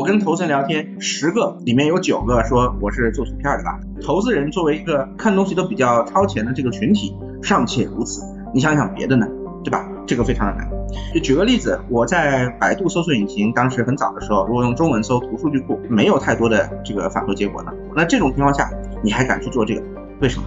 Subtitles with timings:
[0.00, 3.78] 我跟投资人聊天，十个里面有九个说我是做图片的吧。
[4.00, 8.22] 投资人作为一个看东西都比较超前的这个群体，尚且如此，
[8.54, 9.28] 你想想别的呢，
[9.62, 9.86] 对吧？
[10.06, 10.66] 这个非常的难。
[11.12, 17.70] 就举个例子，我在百度搜索引擎当时很早的时候，如果用中文搜图数据库，没有太多的这个反馈结果呢。
[17.94, 18.70] 那这种情况下，
[19.04, 19.82] 你还敢去做这个？
[20.22, 20.46] 为什么？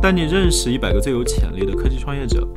[0.00, 2.48] 带你认识一百个最有潜力的科技创业者。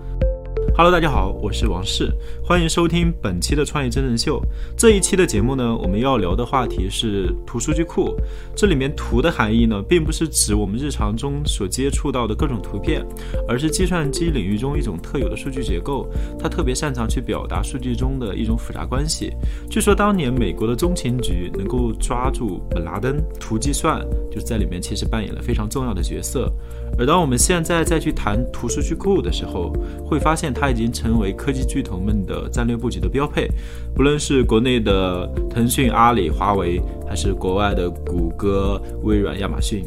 [0.76, 2.12] Hello，大家好，我是王氏，
[2.44, 4.44] 欢迎收听本期的创业真人秀。
[4.76, 8.16] 这一期的节目呢，我们要聊的话题是图数据库。
[8.56, 13.06] 这里面“图”的含义呢，并不是指我们日常中所接触到的各种图片，
[13.48, 16.10] 而是计算机领域中一种特有的数据结构。
[16.40, 19.32] 它特别擅长去表达数据中的一种复杂关系。
[19.70, 26.52] 据说当年美国的中情局能够抓住本拉登，图计算就是在里面其实扮演了非常重要的角色。
[26.98, 29.72] 而当我们现在再去谈图数据库的时候，
[30.04, 30.63] 会发现它。
[30.64, 33.50] 它已经成为科技巨头们的战略布局的标配，
[33.94, 39.84] 不论是国内的腾讯、阿里、华为，还是国外的谷歌、微软、亚马逊。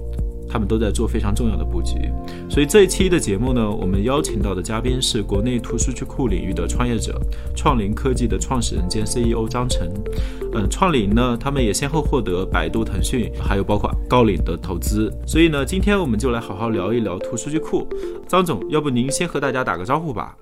[0.48, 1.94] 他们都在做非常重要的布局，
[2.48, 7.18] 所以这一期的节目呢，我们邀请到的嘉宾是国内图数据库领域的创业者，
[7.54, 9.90] 创灵科技的创始人兼 CEO 张晨。
[10.52, 15.10] 嗯，创灵呢，他们也先后获得百度、腾讯，还有包括高瓴的投资。
[15.26, 17.86] 所以呢，今天我们就来好好聊一聊图数据库。
[18.28, 20.36] 张总，要不您先和大家打个招呼吧？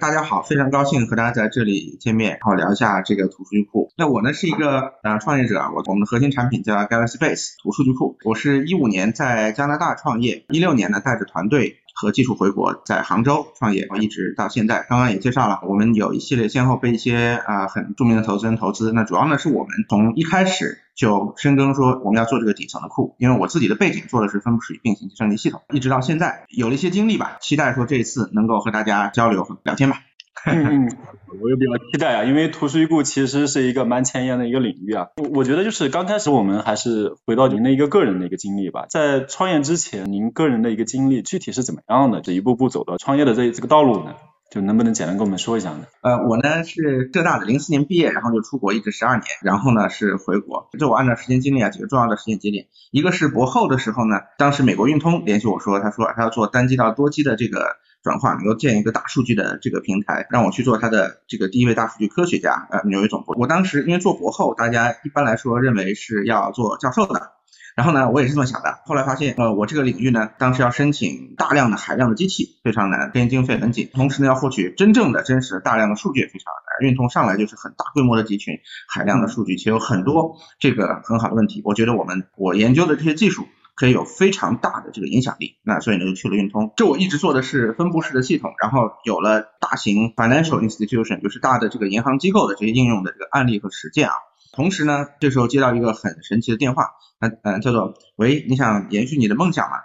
[0.00, 3.92] 大家好，非常高兴和大家在这里见面，然后聊一下这个图数据库。
[3.98, 8.16] 那我呢是一个呃创业者，我我们的核心产品叫 Galaxy Base 图数据库。
[8.24, 11.76] 我是一五年在加拿大创业，一六年呢带着团队。
[12.00, 14.86] 和技术回国，在杭州创业，一直到现在。
[14.88, 18.90] 刚刚也介绍了，我们有一系列先后被一些啊很著名的投资人投资。
[18.92, 29.98] 那主要呢是我们从一开始就深耕说我们要做这个底层的库，因为我自己的背景做的是分布式并行计算机系统，一直到现在有了一些经历吧，期待说这次能够和大家交流和聊天吧。
[30.46, 30.88] 嗯，
[31.42, 35.08] 我也比较期待啊，因为图书预库其实是一个蛮前沿的一个领域啊。
[35.34, 42.20] 我觉得就是刚开始我们还是回到您的一个个人的一个经历吧，在创业之前，您个人的一个经历具体是怎么样的？
[42.20, 44.14] 这一步步走到创业的这这个道路呢？
[44.50, 45.84] 就能不能简单跟我们说一下呢？
[46.02, 50.68] 呃，我呢是浙大的，零四年毕业，然后就出国一直十二年，然后呢是回国。
[50.76, 57.76] 这我按照时间经历啊，几个重要的时间节点，一个是博后的时候呢，当时美国运通联系我说，他说他要做单机到多机的这个。
[58.02, 63.34] 转化能够建一个大数据的这个平台，让我去做他的这个第一位大数据科学家，呃，纽约总部。
[63.38, 67.32] 我当时因为做博后，大家一般来说认为是要做教授的，
[67.76, 68.78] 然后呢，我也是这么想的。
[68.86, 76.44] 后来发现，呃，我这个领域呢，当时要申请大量的海量的机器，非常难，编经费很紧，同时呢，要获取真正的真实大量的数据也非常
[76.80, 76.88] 难。
[76.88, 81.60] 运通上来就是很大规模的集群，海量的数据，且有很多这个很好的问题。
[81.66, 83.46] 我觉得我们我研究的这些技术。
[83.80, 86.74] 可以有非常大的这个影响力，那所以呢就去了运通。
[86.76, 94.14] 这我一直做的是分布式的系统，然后有了大型 financial institution，就是大的这个银行机构的这些应用的这个案例和实践啊。
[94.52, 96.88] 同时呢，这时候接到一个很神奇的电话，
[97.18, 99.76] 那嗯叫做喂，你想延续你的梦想吗？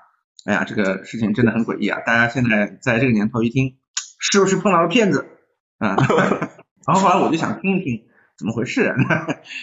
[0.43, 2.01] 哎呀，这个事情真的很诡异啊！
[2.05, 3.77] 大家现在在这个年头一听，
[4.19, 5.25] 是不是碰到了骗子？
[5.79, 5.95] 嗯，
[6.85, 8.03] 然后后来我就想听一听。
[8.37, 8.93] 怎么回事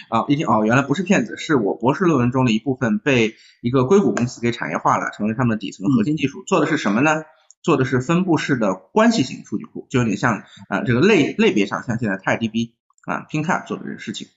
[0.09, 0.25] 啊？
[0.27, 6.43] 一听哦，原来不是骗子，是我博士论文中的一部分被一个硅谷公司给产业化了，成为他们的底层核心技术。
[6.47, 7.23] 做的是什么呢？
[7.61, 12.71] 做的是分布式的关系型数据库，就有点像啊这个类类别上像现在泰 DB
[13.05, 14.27] 啊 PinCap 做的这个事情。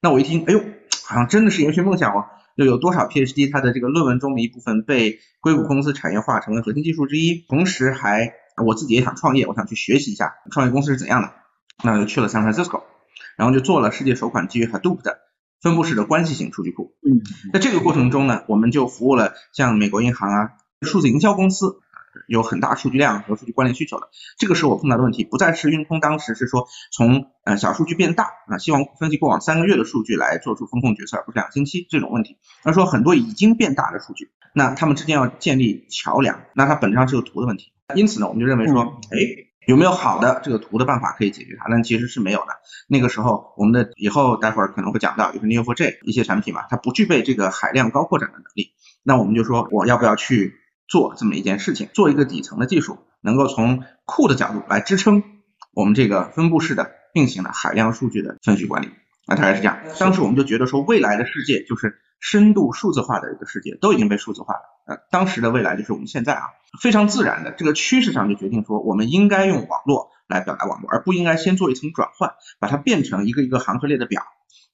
[0.00, 0.60] 那我一听，哎呦，
[1.04, 2.26] 好像真的是延续梦想哦！
[2.54, 8.32] 又有多少 PhD 他的这个论文中的一部分被硅谷公司产业化成为核心技术之一，同时还
[8.64, 11.32] 我自己也想创业，我想去学习一下创业公司是怎样的，
[11.82, 12.82] 那就去了 San Francisco。
[13.38, 15.20] 然后就做了世界首款基于 Hadoop 的
[15.62, 16.96] 分布式的关系型数据库。
[17.02, 17.22] 嗯，
[17.52, 20.50] 在这个过程中呢，我们就服务了像美国银行啊、
[20.82, 21.78] 数字营销公司，
[22.26, 24.08] 有很大数据量和数据关联需求的。
[24.38, 32.38] 这个是我碰到的问题，不再是运通当时是说从呃小数据变大啊，希望分析过往三个月的数据来做出风控决策，而不是两星期这种问题。
[32.64, 37.72] 而说很多已经变大的数据，那他们之间要建立桥梁，那它本质上是个图的问题。
[37.94, 39.47] 因此呢，我们就认为说，哎。
[39.68, 41.66] 有没有好的这个图的办法可以解决它？
[41.68, 42.46] 但其实是没有的。
[42.88, 48.70] 那个时候，我们的以后待会儿可能会讲到，就是 Neo4j 一些产品嘛，它不具备这个海量高扩展的能力。
[49.02, 50.54] 那我们就说，我要不要去
[50.88, 55.22] 做这么一件事情，做一个底层的技术，能够从库的角度来支撑
[55.74, 58.86] 我们这个分布式的并行的海量数据的分析管理。
[59.26, 59.80] 啊，大概是这样。
[60.00, 64.60] 当时我们就觉得说，未来的世界就是深度数字化的一个世界，都已经被数字化了。
[64.86, 66.42] 呃，当时的未来就是我们现在啊，
[66.80, 74.22] 非常自然的这个趋势上就决定说，我们应该用网络来表达网络，而不应该先做一层转换，把它变成一个一个行和列的表，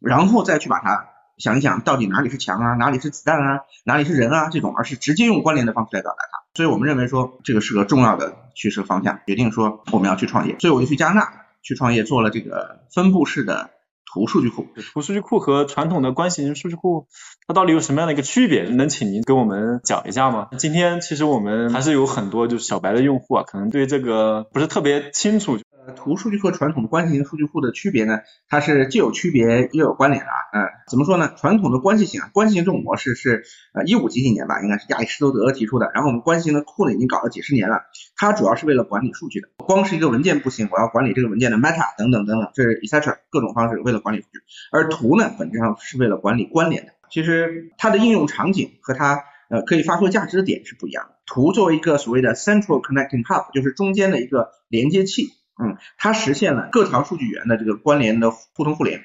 [0.01, 6.45] 然后再去把它想一想到底哪里是墙啊，哪里是子弹啊，哪里是人啊这种，而是直接用关联的方式来表达它。
[6.55, 10.57] 所以我们认为说，这个是个重要的趋势方向，决定说我们要去创业。
[10.61, 11.29] 所以我就去加纳
[11.63, 13.71] 去创业，做了这个分布式的。
[14.15, 14.69] 图数据库。
[14.93, 17.09] 图数据库和传统的关系型数据库，
[17.49, 18.63] 它到底有什么样的一个区别？
[18.63, 20.47] 能请您给我们讲一下吗？
[20.57, 25.59] 今天其实我们还是有很多就是小白的用户啊，可能对这个不是特别清楚。
[25.93, 30.35] 图数据库和传统的关系型数据库的区别呢，它是既有区别又有关联的啊。
[30.55, 31.35] 嗯，怎么说呢？
[31.37, 35.91] 传统的关系型啊，关系型这种模式是呃一五几几年吧，应该是亚里士多德提出的。
[35.95, 37.83] 然后我们关系型的库呢，已经搞了几十年了。
[38.17, 44.41] 它主要是为了管理数据的，光是一个文件不行，我要管理这个文件的 meta 等等等等，这是 etc 各种方式为了管理数据。
[44.71, 46.93] 而图呢，本质上是为了管理关联的。
[47.11, 51.17] 其实它的应用场景和它呃可以发挥价值的点是不一样的。
[51.27, 55.29] 图作为一个所谓的 central connecting hub，就是中间的一个连接器。
[55.63, 59.03] 嗯，它实现了各条数据源的这个关联的互通互联，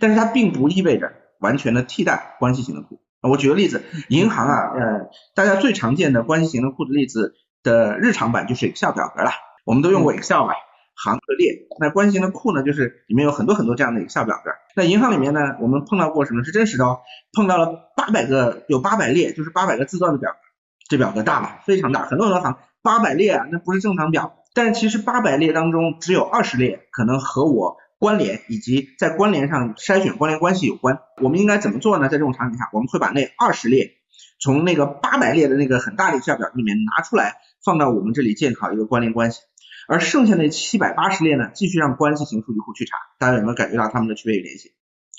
[0.00, 3.00] 但是它并不意味着完全的替代关系型的库。
[3.20, 9.30] 我举个例子，银行啊，呃，大家最常见的关系型的库的例子的日常版就是 Excel 表格了，
[9.64, 10.52] 我们都用过 Excel 吧，
[10.94, 11.66] 行和列。
[11.80, 14.50] 那关系型的库呢，就是里面有很多很多这样的 Excel 表格。
[14.76, 17.00] 那银行里面呢，我们碰到过什么是真实的哦？
[17.32, 20.36] 碰到了八百个，有八百列，就是八百个字段的表格，
[20.88, 24.36] 这表格大吧，非常大，很多很多行，八百列啊，那不是正常表。
[24.54, 31.00] 但其实八百列当中只有二十列可能和我关联，以及在关联上筛选关联关系有关。
[31.20, 32.08] 我们应该怎么做呢？
[32.08, 33.92] 在这种场景下，我们会把那二十列
[34.40, 37.34] 从那个八百列的那个很大的 Excel 表里面拿出来，
[37.64, 39.40] 放到我们这里建好一个关联关系。
[39.86, 42.96] 而剩下那七百八十列呢，继续让关系型数据库去查。
[43.18, 44.72] 大家有没有感觉到它们的区别与联系？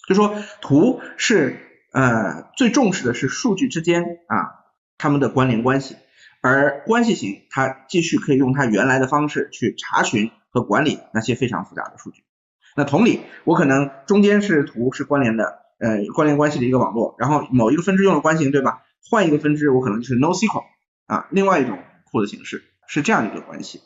[0.07, 1.59] 就说图是
[1.91, 4.37] 呃最重视的是数据之间啊
[4.97, 5.95] 它们的关联关系。
[6.47, 12.24] 而关系型，它继续可以用它原来的方式去查询和管理那些非常复杂的数据。
[12.75, 18.83] 那同理，我可能中间是图是关联的，呃，关联关系的一个网络，然后某一个分支用了关系型，对吧？
[19.09, 20.63] 换一个分支，我可能就是 NoSQL
[21.07, 21.80] 啊，另外一种
[22.12, 23.81] 库的形式是这样一个关系。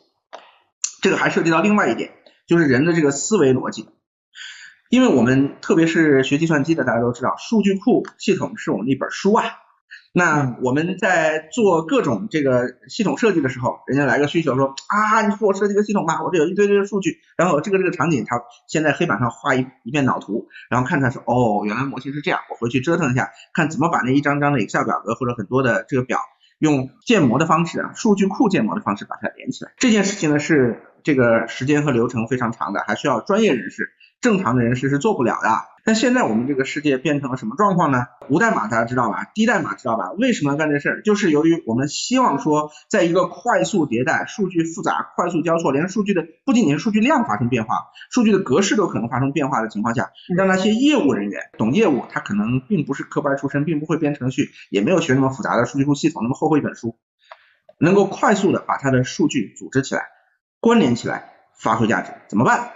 [1.00, 2.10] 这个还涉及到另外一点，
[2.46, 3.88] 就是人的这个思维逻辑。
[4.90, 9.46] 因为我们特别是学计算机的，大家都知道，数据库系统是我们的一本书啊。
[10.12, 26.18] 那我们在做各种这个系统设计的时候，人家来个需求说啊，你给我设计个系统吧，我这有一堆堆的数据，然后这个这个场景，他先在黑板上画一一片脑图，然后看看说，哦，原来模型是这样，我回去折腾一下，看怎么把那一张张的 Excel 表格或者很多的这个表，
[26.58, 29.72] 用建模的方式啊，数据库建模的方式把它连起来。
[29.76, 33.90] 这件事情呢是这个时间和流程非常长的，还需要专业人士，
[34.20, 35.48] 正常的人士是做不了的。
[35.82, 38.04] 但现在我们这个世界变成了什么状况呢？
[38.28, 39.30] 无代码大家知道吧？
[39.34, 40.12] 低代码知道吧？
[40.12, 41.02] 为什么要干这事儿？
[41.02, 56.98] 就是由于我们希望说，在一个快速迭代、数据复杂、快速交错，连数据的不仅仅数据量发生变化，数据的格式都可能发生变化的情况下，让那些业务人员懂业务，他可能并不是科班出身，并不会编程序，也没有学那么复杂的数据库系统，那么厚厚一本书，
[57.78, 60.02] 能够快速的把它的数据组织起来、
[60.60, 62.70] 关联起来、发挥价值，怎么办？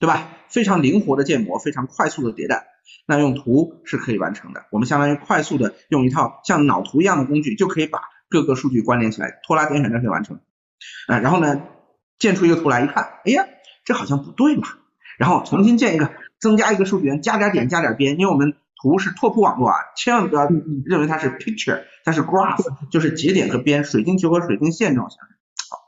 [0.00, 0.26] 对吧？
[0.48, 2.66] 非常灵活的建模，非常快速的迭代，
[3.06, 4.64] 那用图是可以完成的。
[4.70, 10.40] 我们相当于快速的用一套像脑图一样的工具，就可以把各个数据关联起来，拖拉点选就可以完成。
[11.08, 11.62] 啊，然后呢，
[12.18, 13.46] 建出一个图来一看，哎呀，
[13.84, 14.68] 这好像不对嘛。
[15.18, 20.46] 然后重新建一个，增加一个数据源，加点点，加点边，因为我们图是拓扑网络啊，千万不要
[20.84, 25.26] 认为它是 picture，它是 graph，就是节点和边，水晶球和水晶线这种形式。
[25.70, 25.78] 好，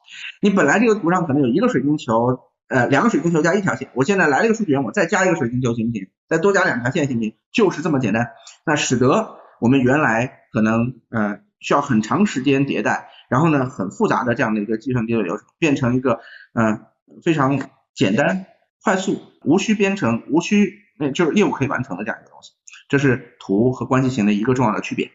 [0.41, 2.48] 你本来这个图上可能有一个水晶球。
[2.69, 6.11] 呃，两个水晶球加一条线，我现在来了一个数据源，我再加一个水晶球行不行？
[6.29, 7.35] 再多加两条线行不行？
[7.51, 8.33] 就是这么简单。
[8.67, 16.21] 那使得我们原来可能呃需要很长时间迭代，然后呢很复杂的这样的一个计算机的流程，变成一个
[16.53, 16.81] 呃
[17.25, 17.59] 非常
[17.95, 18.45] 简单、
[18.85, 22.53] 快速、无需编程、无需那就是业务可以完成的这样一个东西。
[22.91, 25.11] 这是图和关系型的一个重要的区别。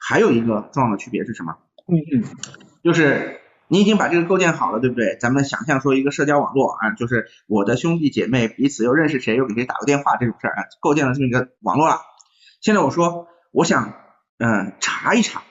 [0.00, 1.58] 还有一个重要的区别是什么？
[1.86, 2.24] 嗯嗯，
[2.82, 3.40] 就是。
[3.68, 5.16] 你已经把这个构建好了，对不对？
[5.20, 12.00] 咱们想象说一个社交网络啊，就是我的兄弟姐妹彼此又认识谁，又给谁打过电话这种事儿啊，构建了这么一个网络了。
[12.60, 13.94] 现在我说，我想
[14.38, 15.42] 嗯查一查，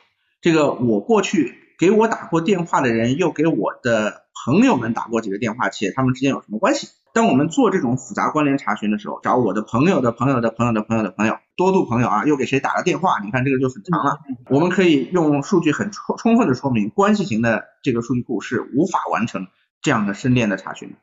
[0.42, 6.88] 这个我过去给我打过电话的人，又给我的朋友们打过几个电话，且他们之间有什么关系？
[7.14, 13.20] 当我们做这种复杂关联查询的时候，找我的朋友的朋友的朋友的朋友的朋友，多度朋友啊，又给谁打了电话？
[13.24, 14.18] 你看这个就很长了。
[14.50, 19.46] 我们可以用数据很充充分的说明，关系型的这个数据库是无法完成
[19.84, 20.96] 这样的深链的查询的，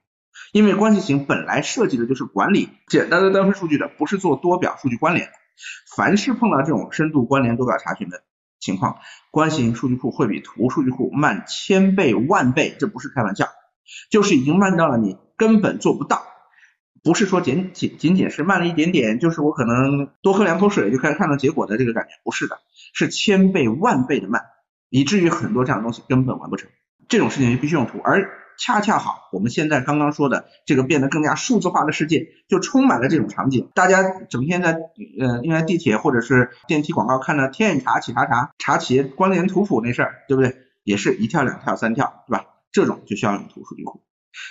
[0.50, 5.32] 因为关系型本来设计的就是管理简单的单分数据的，不是做多表数据关联的。
[5.96, 8.24] 凡是碰到这种深度关联多表查询的
[8.58, 8.96] 情况，
[9.30, 13.46] 关系型数据库会比图数据库慢千倍万倍，这不是开玩笑，
[14.10, 15.16] 就是已经慢到了你。
[15.40, 16.22] 根本做不到，
[17.02, 22.58] 不是说仅仅仅仅是慢了一点点，就是我可能多喝两口水就开始看到结果的这个感觉，不是的，
[22.92, 24.42] 是千倍万倍的慢，
[24.90, 26.68] 以至于很多这样的东西根本完不成。
[27.08, 28.28] 这种事情就必须用图，而
[28.58, 33.70] 恰恰好我们现在刚刚说的这个变得更加数字化的世界，就充满了这种场景。
[33.74, 34.72] 大家整天在
[35.18, 40.54] 呃，应该地铁或者是电梯广告看到天眼查、企查查、查企业关联图谱那事儿，对不对？
[40.84, 42.44] 也是一跳、两跳、三跳，对吧？
[42.72, 44.02] 这种就需要用图数据库。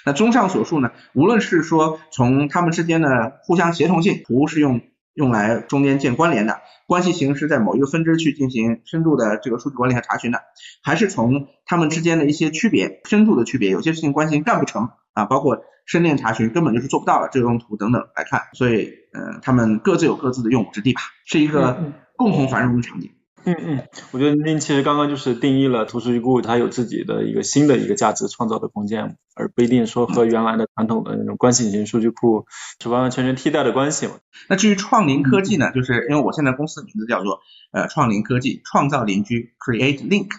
[0.06, 4.82] 那综上所述呢，无论是说从他们之间的互相协同性，图是用
[5.14, 10.42] 用来中间建关联的，关系型是在某一个分支去进行深度的这个数据管理和查询的，
[10.84, 23.12] 还是从他们之间的一些区别、深度的区别，有些事情关系干不成啊，包括深链查询根本就是做不到了，这个用图等等来看，所以呃，他们各自有各自的用武之地吧，是一个共同繁荣的场景。
[23.46, 32.46] 嗯嗯，我觉得您其实刚刚就是定义了图数据库，它有自己的一个新的一个价值创造的空间，而不一定说和原来的传统的那种关系型数据库
[32.82, 34.14] 是完完全全替代的关系嘛。
[34.48, 37.40] 那至于创林科技呢，就是因为我现在公司的名字叫做
[37.72, 40.30] 呃创林科技，创造邻居，create link。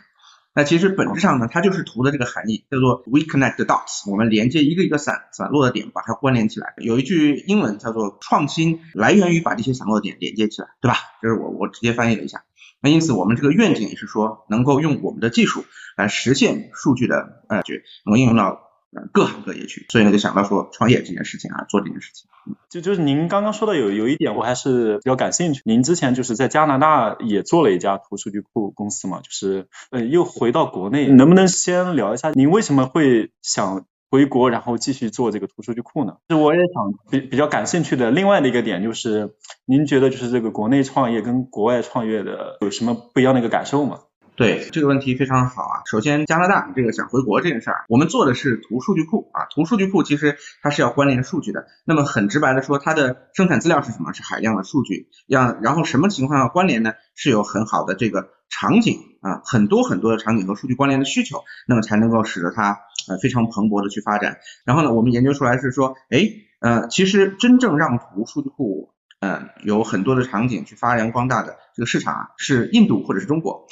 [0.52, 6.74] 那其实本质上呢，它就是图的这个含义，叫做 we connect the dots，我们连接一个一个散散落的点，把它关联起来。
[6.78, 10.96] 有一句英文叫做创新来源于把这些散落的点连接起来，对吧？
[11.22, 12.42] 就是我我直接翻译了一下。
[12.82, 15.64] 那因此，我们这个愿景也是说，能够用我们的技术
[15.96, 18.60] 来实现数据的呃觉，能够应用到
[18.92, 19.86] 呃各行各业去。
[19.90, 22.26] 所以呢，就想到说创业这件事情啊，做这件事情。
[22.70, 25.60] 就就是您刚刚说的有有一点，我还是比较感兴趣。
[25.64, 33.84] 您之前就是在加拿大也做了一家图数据库公司嘛，就是呃又回到国内，能不能先聊一下您为什么会想？
[34.10, 36.16] 回国，然后继续做这个图数据库呢？
[36.28, 44.00] 其实我也想比比较感兴趣的另外的一个点就是，您觉得就是这个国内创业跟国外创业的有什么不一样的一个感受吗？
[44.40, 45.82] 对这个问题非常好啊。
[45.84, 49.44] 首先，加拿大这个想回国这件事儿，我们做的是图数据库啊。
[49.54, 51.66] 图数据库其实它是要关联数据的。
[51.84, 54.14] 那么很直白的说，它的生产资料是什么？
[54.14, 55.10] 是海量的数据。
[55.26, 56.94] 要然后什么情况要关联呢？
[57.14, 62.78] 是有很好的这个场景啊，很多很多的场景和数据关联的需求，那么才能够使得它。
[63.08, 64.38] 呃，非常蓬勃的去发展。
[64.64, 66.20] 然后呢，我们研究出来是说，哎，
[66.60, 73.66] 呃，其实真正让图数据库，呃，有很多的场景去发扬光大的这个市场啊，是印度或者是中国。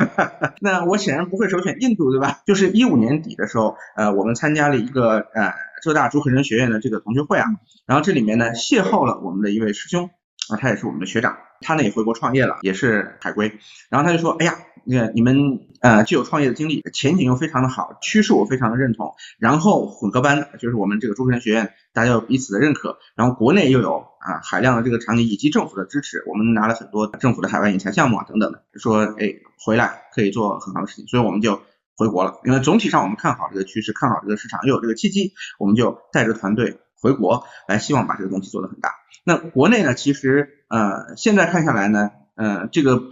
[0.60, 2.40] 那我显然不会首选印度，对吧？
[2.46, 7.46] 就是一五年底的时候，呃，我们参加了一个呃浙大朱克仁学院的这个同学会啊，
[7.86, 10.10] 然后这里面呢邂逅了我们的一位师兄
[10.50, 13.58] 啊，他也是我们的学长，他呢也回国创业了，也是海归。
[13.88, 14.54] 然后他就说，哎呀。
[14.82, 15.36] 那你们
[15.80, 19.14] 呃具有创业的经历，前景又非常的好，趋势我非常的认同。
[19.38, 22.98] 然后混合班就是我们这个中山学院，大家有彼此的认可。
[23.16, 29.34] 然后国内又有啊海量的这个场景以及政府的支持，我们拿了很多政府的海外引才项目啊等等的，说哎
[29.64, 31.62] 回来可以做很好的事情，所以我们就
[31.96, 32.40] 回国了。
[32.44, 38.94] 因为总体上我们看好这个趋势，看好这个市场，又有这个契机，我们就带着团队回国来，希望把这个东西做得很大。
[39.24, 43.02] 那国内呢，其实呃现在看下来呢，呃这个。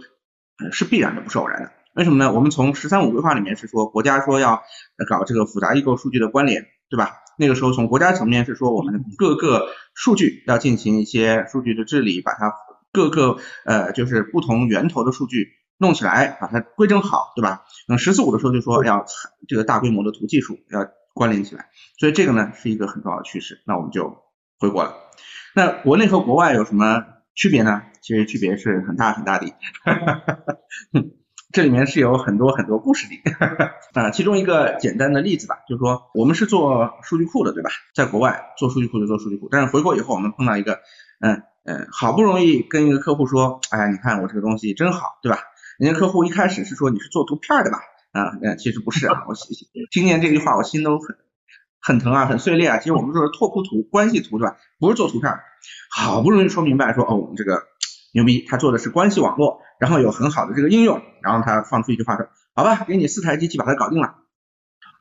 [0.73, 1.71] 是必然的，不是偶然的。
[1.99, 2.31] 为什么呢？
[2.31, 4.63] 我们从“十三五”规划里面是说，国家说要
[5.09, 7.17] 搞这个复杂异构数据的关联，对吧？
[7.37, 12.53] 那个时候从国家层面是说，我们各个数据要进行一些数据的治理，把它
[12.93, 17.65] 各个呃就是不同源头的数据弄起来，把它规整好，对吧？
[17.85, 19.03] 那“十四五”的时候就说要
[19.49, 21.65] 这个大规模的图技术要关联起来，
[21.97, 23.61] 所以这个呢是一个很重要的趋势。
[23.65, 24.23] 那我们就
[24.57, 24.93] 回国了。
[25.53, 27.03] 那国内和国外有什么？
[27.35, 27.83] 区别呢？
[28.01, 29.45] 其实区别是很大很大的，
[31.51, 34.11] 这里面是有很多很多故事的啊。
[34.11, 37.69] 其中一个简单的例子吧，就是说我们是做数据库的，对吧？
[37.93, 40.79] 在国外做数据库就做数据库，但是回国以后我们碰到一个，
[41.19, 45.39] 嗯嗯，好不容易跟一个客户说，哎，你看我这个东西真好，对吧？
[45.77, 47.79] 人家客户一开始是说你是做图片的吧？
[48.11, 49.33] 啊，其实不是啊，我
[49.91, 51.15] 听见这句话我心都很。
[51.81, 52.77] 很疼啊，很碎裂啊。
[52.77, 54.57] 其实我们说是拓扑图、关系图，对吧？
[54.81, 55.33] 不是做图片。
[55.89, 57.63] 好不容易说明白，说哦，我们这个
[58.13, 64.15] 牛逼，他做的是关系网络，然后有很好的这个应用，然后他放出一句话说，好吧，给你四台机器把它搞定了。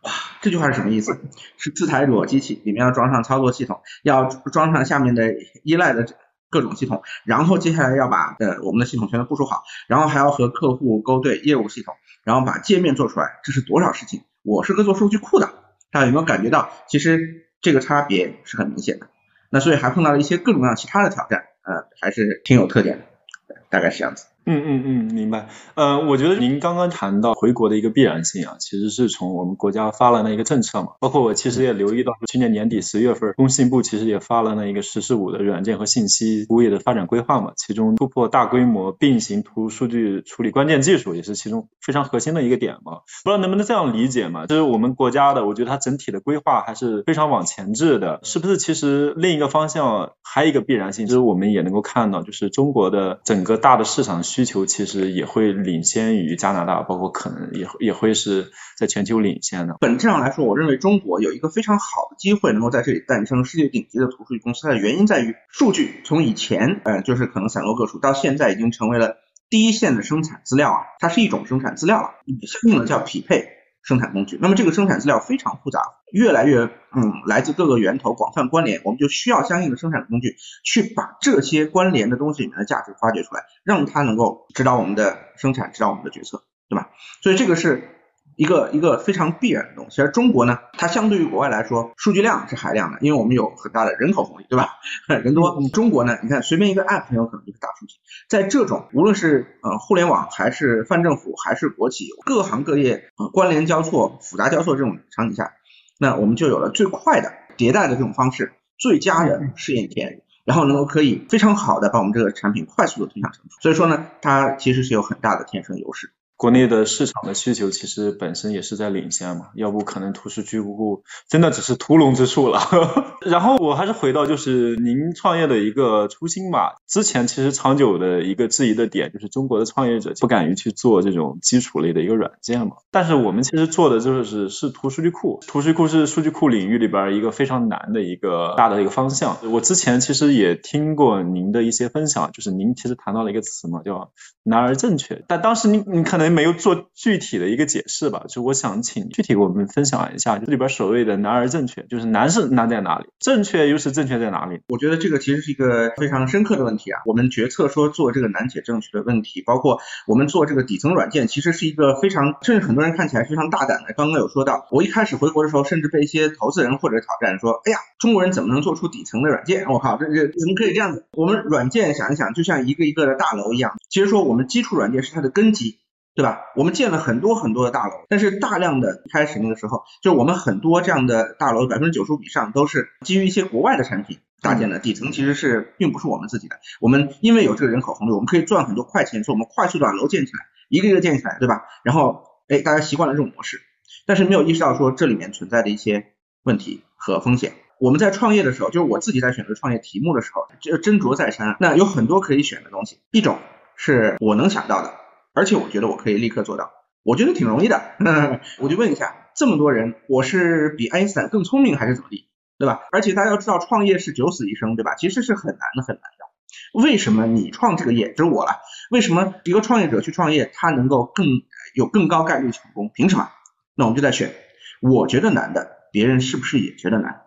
[0.03, 1.19] 哇，这句话是什么意思？
[1.57, 5.35] 是四台裸机器里面要装上操作系统，要装上下面的
[5.65, 6.07] 依赖的
[6.51, 14.23] 各种系统，然后接下来要把呃我们的系统全都部署好，然后还要和客户勾兑业务系统，然后把界面做出来，这是多少事情？
[14.43, 15.53] 我是个做数据库的。
[15.91, 19.09] 大家有没有感觉到，其实这个差别是很明显的？
[19.51, 22.99] 那所以还碰到了一些各种各样其他的挑战，啊，还是挺有特点
[23.47, 24.27] 的，大概是这样子。
[24.49, 25.49] 嗯嗯嗯，明白。
[25.75, 43.01] 呃，我觉得您刚刚谈到回国的一个必然性啊，其实是从我们国家发了那一个政策嘛，包括我其实也留意到，去年年底十月份，工信部其实也发了那一个“十四五”的软件和信息服务业的发展规划嘛，其中突破大规模并行图数据处理关键技术也是其中非常核心的一个点嘛。
[43.25, 44.47] 不知道能不能这样理解嘛？
[44.47, 48.57] 就是我们国家的，我觉得它整体的规划还是非常往前置的，是不是？
[48.57, 59.77] 其实另一个方向还有一个必然性，就是我们也能够看到，就是中国的整个大的市场需需求其实也会领先于加拿大，包括可能也也会是在全球领先的。
[59.81, 64.63] 本质上来说，我认为中国有一个非常好的机会，能够在这里诞生世界顶级的图书公司。
[64.63, 69.17] 它的原因在于，数据从以前，呃，就是可能散落各处，到现在已经成为了
[69.51, 72.11] 第一线的生产资料啊，它是一种生产资料了，
[72.47, 73.58] 相应的叫匹配。
[73.83, 75.81] 生产工具，那么这个生产资料非常复杂，
[76.13, 86.91] 越来越嗯来自各个源头，广泛关联，我们就需要相应的生产工具去把这些关联的东西里面的价值发掘出来，让它能够指导我们的生产，指导我们的决策，对吧？
[87.23, 87.95] 所以这个是。
[88.39, 94.77] 一个一个非常必然的东西，而中国呢，它相对于国外来说，数据量是海量的，因为我们有很大的人口红利，对吧？
[95.11, 95.61] 人多。
[95.73, 97.97] 中国呢，你看随便一个 app 很有可能就是大数据。
[98.29, 105.55] 在这种无论是呃互联网还是泛政府还是国企，各行各业关联交错、复杂交错这种场景下，
[105.99, 113.59] 那我们就有了最快的迭代的这种方式，最佳的试验田，然后能够可以非常好的把我们这个产品快速的推向成熟。
[113.61, 116.13] 所以说呢，它其实是有很大的天生优势。
[116.39, 122.61] 国内的市场的需求其实本身也是在领先嘛，要不可能图数据库真的只是屠龙之术了。
[123.27, 126.77] 然后我还是回到就是您创业的一个初心吧。
[126.87, 132.77] 之前其实长久的一个质疑的点就是中国的创业者不敢于去做这种基础类的一个软件嘛。
[132.93, 139.39] 但是我们其实做的就是是图数据库，图数据库是数据库领域里边一个非常难的一个大的一个方向。
[139.51, 144.13] 我之前其实也听过您的一些分享，就是您其实谈到了一个词嘛，叫
[144.45, 145.25] 难而正确。
[145.27, 146.28] 但当时您您可能。
[146.31, 154.61] 没有做具体的一个解释吧，就我想请具体我们分享一下，这里边所谓的难而正确，就是难是难在哪里，正确又是正确在哪里？
[154.69, 157.01] 我觉得这个其实是一个非常深刻的问题啊。
[157.07, 163.95] 我们决策说做这个难且正确的问题，包括我们做这个底层软件，其实是一个非常，甚至很多人看起来非常大胆的。
[163.97, 169.67] 刚刚有说到，我一开始回国的时候，甚至被一些投资人或者挑战说，哎呀，中国人怎么能做出底层的软件？
[169.69, 171.07] 我靠，这这怎么可以这样子？
[171.13, 175.79] 我们软件想一想，就像一个一个的大楼一样，其实说我们基础软件是它的根基。
[176.19, 176.41] 对吧？
[176.57, 186.57] 我们建了很多很多的大楼，但是大量的开始那个时候，就我们很多这样的大楼，百分之九十五以上都是基于一些国外的产品搭建的，底层其实是并不是我们自己的。
[186.81, 191.67] 我们因为有这个人口红利，我们可以赚很多快钱，说我们快速的把楼建起来，一个一个建起来，对吧？
[191.85, 193.61] 然后，哎，大家习惯了这种模式，
[194.05, 197.53] 但是没有意识到说这里面存在的一些问题和风险。
[197.79, 201.57] 我们在创业的时候，就是我自己在选择创业题目的时候，就斟酌再三。
[201.61, 203.39] 那有很多可以选的东西，一种
[203.77, 204.98] 是我能想到的。
[205.39, 206.73] 而且我觉得我可以立刻做到，
[207.05, 207.81] 我觉得挺容易的。
[208.59, 212.81] 我就问一下，这么多人，我是比爱因斯坦更聪明还是怎么地，对吧？
[212.91, 214.97] 而且大家要知道，创业是九死一生，对吧？
[214.97, 216.81] 其实是很难的，很难的。
[216.83, 218.57] 为什么你创这个业，这是我了？
[218.91, 221.25] 为什么一个创业者去创业，他能够更
[221.73, 222.91] 有更高概率成功？
[222.93, 223.31] 凭什么？
[223.77, 224.35] 那我们就在选，
[224.83, 227.23] 我觉得难的，别人是不是也觉得难？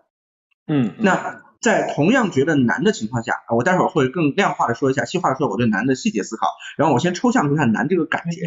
[0.67, 1.43] 嗯，那。
[1.61, 6.47] 在同样觉得难的情况下，我待会儿会更量化的说一下，细化的说我对难的细节思考。
[6.75, 8.41] 然后我先抽象一下难这个感觉。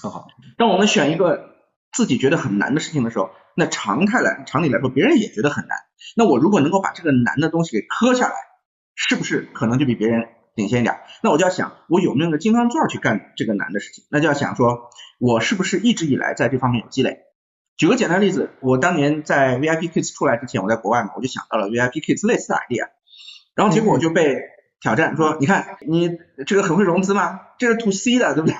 [0.00, 0.26] 很好。
[0.56, 1.50] 当我们选一个
[1.92, 5.76] 自己觉得很难的事情的时候，那常态来常理来说，别人也觉得很难。
[6.16, 8.34] 那我如果能够把这个难的东西给磕下来，
[8.94, 11.00] 是不是可能就比别人领先一点？
[11.22, 14.04] 那我就要想，我有没有个金刚钻去干这个难的事情？
[14.10, 17.18] 那就要想说，我是不是一直以来在这方面有积累？
[17.80, 22.90] 举个简单例子，我当年在 VIP Kids 出来之前，我在国外嘛，我就想到了 VIP Kids 类似的 idea，
[23.54, 24.36] 然后结果我就被
[24.82, 26.10] 挑战说，你看你
[26.46, 27.40] 这个很会融资吗？
[27.58, 28.54] 这是 to C 的，对不对？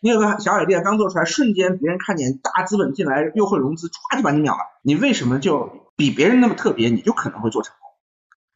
[0.00, 4.60] 你有个小 idea 刚做出来，瞬间别人看见大资本进来又会融资，歘就把你秒了。
[4.82, 7.90] 你为什么就比别人那么特别，你就可能会做成功？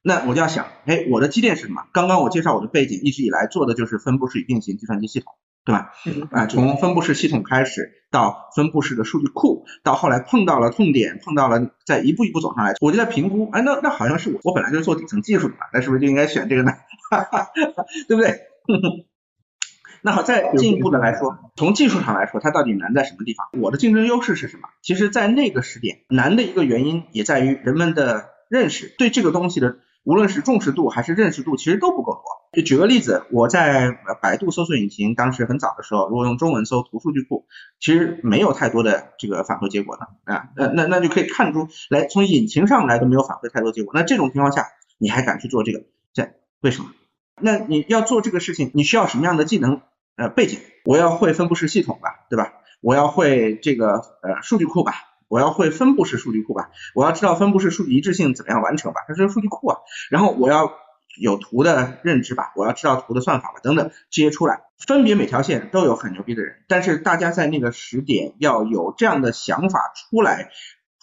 [0.00, 1.82] 那我就要想，哎，我的积淀是什么？
[1.92, 5.34] 刚刚我介绍我的背景，一直以来做的就是分布式与并行计算机系统。
[5.66, 5.90] 对吧？
[6.30, 16.72] 啊，从分布式系统开始，到分布式的数据库，到后来碰到了痛点，碰到了再一步一步走上来，我就在评估，哎，那那好像是我，我本来就是做底层技术的嘛，那是不是就应该选这个呢？
[18.06, 18.42] 对不对？
[20.02, 23.60] 那好，再进一步的来说，从技术上来说，它到底难在什么地方？
[23.60, 24.68] 我的竞争优势是什么？
[24.82, 29.78] 其实，在那个时点，难的一个原因也在于人们的认识，对这个东西的。
[30.04, 32.22] 无论是重视度还是认识度，其实都不够多。
[32.52, 37.46] 就举个例子，我在百度搜索引擎当时很早的时候，如果用中文搜图数据库，
[37.78, 40.48] 其实没有太多的这个返回结果的啊。
[40.56, 43.92] 那那那就可以看出来，从引擎上来都没有返回太多结果。
[43.94, 45.84] 那这种情况下，你还敢去做这个？
[46.12, 46.30] 这
[46.60, 46.90] 为什么？
[47.40, 49.82] 那你要做这个事情，你需要什么样的技能
[50.16, 50.60] 呃背景？
[50.84, 52.52] 我要会分布式系统吧，对吧？
[52.80, 54.94] 我要会这个呃数据库吧？
[55.28, 59.78] 我要会分布式数据库吧，我要知道分布式数据一致性怎么样完成吧，这是数据库啊。
[60.08, 60.72] 然后我要
[61.18, 70.50] 有图的认知吧，我要知道图的算法吧，等等这些出来，分别每条线都有很牛逼的人，但是大家在那个时点要有这样的想法出来，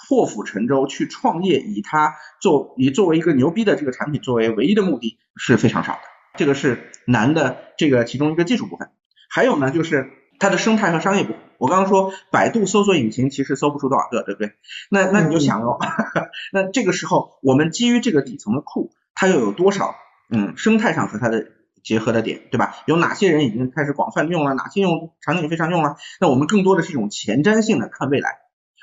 [0.08, 5.99] 破釜沉舟去创业，以它做以作为一个牛逼的这个产品作为唯一的目的是非常少的，
[6.38, 8.89] 这个是难的这个其中一个技术部分。
[9.30, 11.39] 还有呢，就是它的生态和商业部分。
[11.58, 14.52] 我刚刚说百度搜索引擎其实搜不出多少个，对不对？
[14.91, 15.80] 那那你就想哦，
[16.52, 19.95] 那这个时候我们基于这个底层的库，它又有多少
[20.30, 21.47] 嗯生态上和它的
[21.84, 22.76] 结合的点，对吧？
[22.86, 25.97] 有哪些人已经开始广泛用了，哪些用场景非常用了？
[26.19, 28.39] 那我们更多的是一种前瞻性的看未来。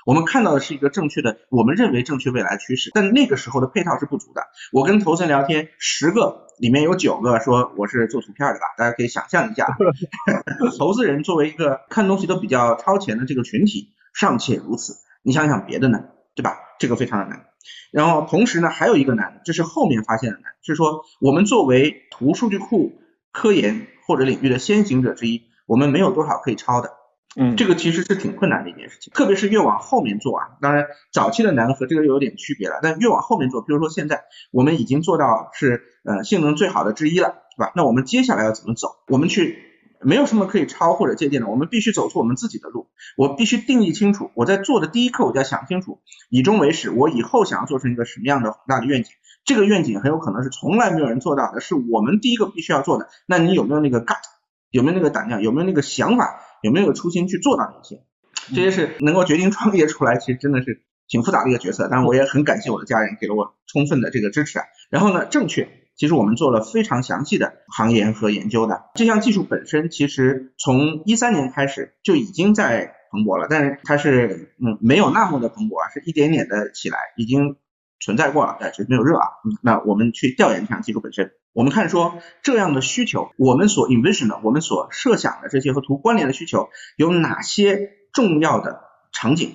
[0.06, 4.46] 我们看到的是一个正确的，我们认为正确未来趋势，但那个时候的配套是不足的。
[4.72, 9.66] 我跟投资人聊天，十个里面有九个说我是做图片的吧，大家可以想象一下，
[10.78, 16.02] 投资人作为一个看东西都比较超前的这个群体，尚且如此，你想想别的呢，
[16.34, 16.56] 对吧？
[16.78, 17.49] 这个非常的难。
[17.92, 23.00] 然后同时呢，还有一个难，这是后面发现的难，就是说我们作为图数据库
[23.32, 26.92] 科研或者领域的先行者之一，我们没有多少可以抄的。
[27.36, 37.72] 嗯，这个其实是挺困难的一件事情，特别是越往后面做啊，当然早期的难和这个又有点区别了，但越往后面做，比如说现在我们已经做到是呃性能最好的之一了，对吧？
[37.76, 38.96] 那我们接下来要怎么走？
[39.06, 39.62] 我们去
[40.02, 49.10] 没有什么可以抄或者借鉴的，我们必须走出我们自己的路，我必须定义清楚，我在做的第一刻我就要想清楚，以终为始，我以后想要做成一个什么样的宏大的愿景，
[49.44, 54.16] 这个愿景很有可能是从来没有人做到的，是我们第一个必须要做的，那你有没有那个 gut？
[54.70, 55.42] 有没有那个胆量？
[55.42, 56.40] 有没有那个想法？
[56.62, 58.04] 有没有初心去做到那些？
[58.54, 61.88] 这些是能够决定创业出来，其实真的是挺复杂的一个决策。
[61.90, 64.64] 但是我也很感谢我的家人给了我充分的这个支持啊。
[64.90, 68.86] 然后呢，正确，其实我们做了非常详细的行研和研究的。
[68.94, 77.58] 这项技术本身其实从一三年开始就已经在蓬勃了，但是它是嗯没有那么的蓬勃啊，是一点点的起来，已经
[78.00, 79.26] 存在过了，但是没有热啊。
[79.62, 81.32] 那我们去调研这项技术本身。
[81.52, 88.80] 我们看说这样的需求，我们所 envision 的，我们所设想的这些和图关联的需求有哪些重要的
[89.12, 89.52] 场景？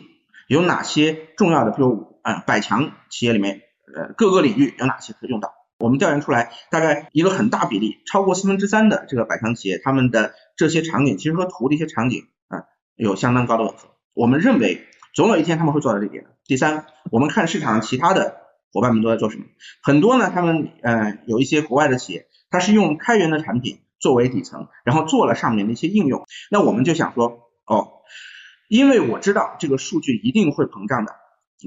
[0.47, 3.61] 有哪些重要的，比如啊百强企业里面，
[3.95, 5.54] 呃各个领域有哪些可以用到？
[5.77, 12.63] 我们调研出来，大概一个很大比例，超过四分之三的这个百强企业，他们的这些场景其实和图的一些场景啊
[12.95, 13.89] 有相当高的吻合。
[14.13, 16.25] 我们认为总有一天他们会做到这一点。
[16.45, 18.43] 第三，我们看市场上其他的。
[18.73, 19.45] 伙伴们都在做什么？
[19.81, 26.25] 很多呢，他们呃有一些国外的企业，它是用开源的产品作为底层，然后做了上面的一些应用。
[26.51, 28.01] 那我们就想说，哦，
[28.67, 31.15] 因为我知道这个数据一定会膨胀的，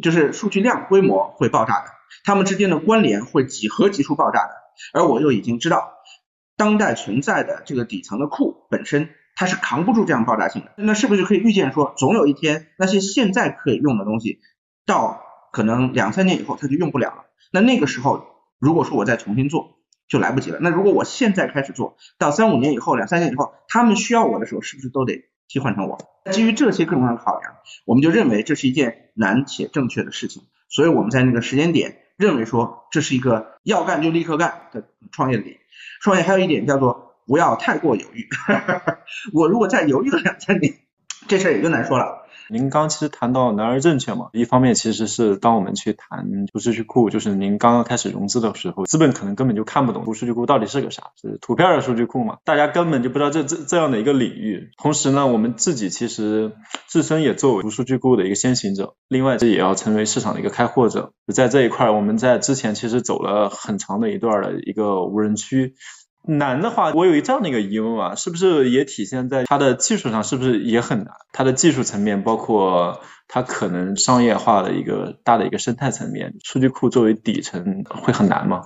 [0.02, 1.86] 就是数据量规模会爆炸的，
[2.24, 4.50] 它们之间的关联会几何级数爆炸的。
[4.92, 5.92] 而我又已经知道，
[6.56, 10.72] 当代存在的这个底层的库本身它是扛不住这样爆炸性的。
[10.76, 14.40] 那是不是就可以预见说，总有一天那些现在可以用的东西
[14.86, 18.26] 到可能两三年以后它就用不了了，那那个时候
[18.58, 20.58] 如果说我再重新做就来不及了。
[20.60, 25.98] 那如果我现在开始做到三五年以后、两三年以后，他们需要我的时候，是不是都得替换成我？
[26.30, 30.42] 基于这些各种各样的考量，我们就认为这是一件难且正确的事情。
[30.68, 35.58] 所以我们在那个时间点认为说这是一个要干就立刻干的创业的点。
[36.00, 38.28] 创业还有一点叫做不要太过犹豫。
[39.34, 40.74] 我如果再犹豫个两三年，
[41.26, 42.27] 这事儿也就难说了。
[42.50, 54.70] 您刚其实谈到难而正确嘛，一方面其实是当我们去谈图数据库，就是您刚刚开始融资的时候，资本可能根本就看不懂图数据库到底是个啥，是图片的数据库嘛，大家根本就不知道这这这样的一个领域。
[54.78, 56.52] 同时呢，我们自己其实
[56.86, 61.12] 自身也作为图数据库的一个先行者，另外这也要成为市场的一个开拓者。
[61.34, 65.74] 在这一块，我们在之前其实走了很长的一段的一个无人区。
[66.28, 71.14] 难的话，我有一这样的一个疑问啊，是不是也体现在它的技术上，是不是也很难？
[71.32, 78.62] 它的技术层面，包括它可能商业化的一个大的一个生态层面，数据库作为底层会很难吗？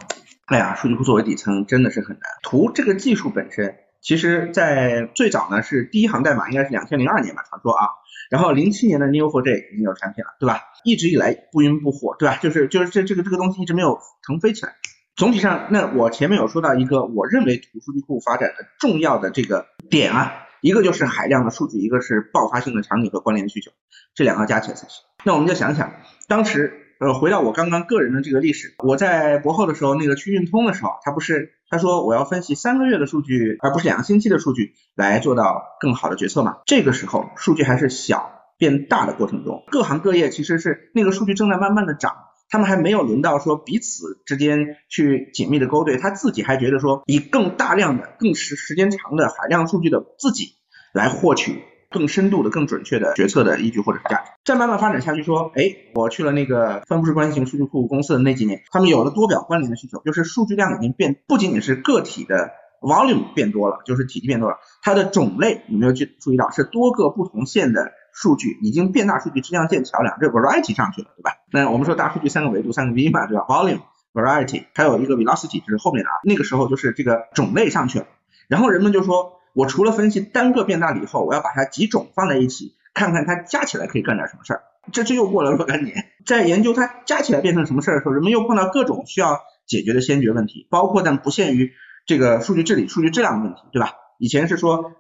[0.47, 2.23] 哎呀，数据库作为底层真的是很难。
[2.43, 7.87] 图这个技术本身，其实在最早呢是第一行代码应该是两千零二年吧，传说啊，
[8.29, 10.63] 然后零七年的 Neo4j 已经有产品了，对吧？
[10.85, 12.37] 一直以来不温不火，对吧？
[12.43, 14.73] 就是就是这这个这个东西一直没有腾飞起来。
[15.15, 23.71] 总体上，那我前面有说到一个我认为图数据库发展的重要的这个点啊，一个就是海量的数据，一个是爆发性的场景和关联需求，
[24.15, 25.05] 这两个加起来才行。
[25.25, 25.93] 那我们就想想，
[26.29, 36.61] 当时呃回到我刚刚个人的这个历史，我在博后的时候，那个去运通的时候，他不是他说我要分析三个月的数据，而不是两个星期的数据来做到更好的决策嘛？
[36.65, 42.17] 这个时候数据还是小变大的过程中，各行各业其实是那个数据正在慢慢的涨。
[42.53, 50.57] 他们还没有轮到说彼此之间去紧密的勾兑，他自己还觉得说以更大量的、更时时间长的海量数据的自己
[50.93, 54.33] 来获取更深度的、更准确的决策的依据或者价值。
[54.45, 55.63] 再慢慢发展下去，说，哎，
[55.95, 62.51] 我去了那个分布式关系型数据库公司的那几年，他们有了多表关联的需求，就是数据量已经变，不仅仅是个体的
[62.83, 67.93] volume 变多了，就是体积变多了，它的种类有没有去注意到是多个不同线的。
[68.13, 71.33] 数据已经变大，数据质量建桥梁，这 variety 上去了，对吧？
[71.51, 73.81] 那我们说大数据三个维度，三个 V 嘛，对吧？volume、
[74.13, 76.15] variety，还有一个 velocity，就是后面的啊。
[76.25, 78.07] 那个时候就是这个种类上去了，
[78.49, 84.63] 然后人们就说，我除了分析单个变大了以后，我要把它几种放在一起，看看它加起来可以干点什么事儿。
[84.93, 91.73] 这这又过了若干年，在研究它加起来变成什么事儿的时候，人们又碰到各种需要解决的先决问题，包括但不限于
[92.05, 93.93] 这个数据治理、数据质量的问题，对吧？
[94.19, 94.93] 以前是说，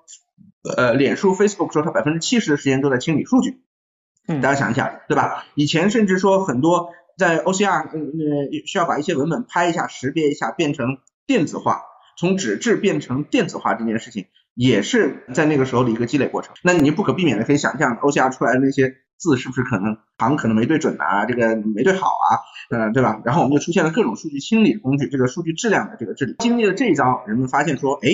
[0.62, 3.60] 呃，脸书 Facebook 说它百分之七十的时间都在清理数据，
[4.28, 5.44] 嗯大家想一下，对吧？
[5.54, 11.82] 以前甚至说很多在 OCR 嗯呃需要把一些文本拍一下、识别一下变成电子化，
[12.16, 16.54] 从纸质变成电子化这件事情，也是在那个时候的一个积累过程。
[16.62, 23.20] 那你不可避免的可以想象 OCR 出来的那些字是不是可能行可能没对准啊，这个没对好啊，呃，对吧？
[23.24, 26.34] 然后我们就出现了各种数据清理工具，这个数据质量的这个治理。
[26.40, 28.08] 经历了这一招，人们发现说，哎，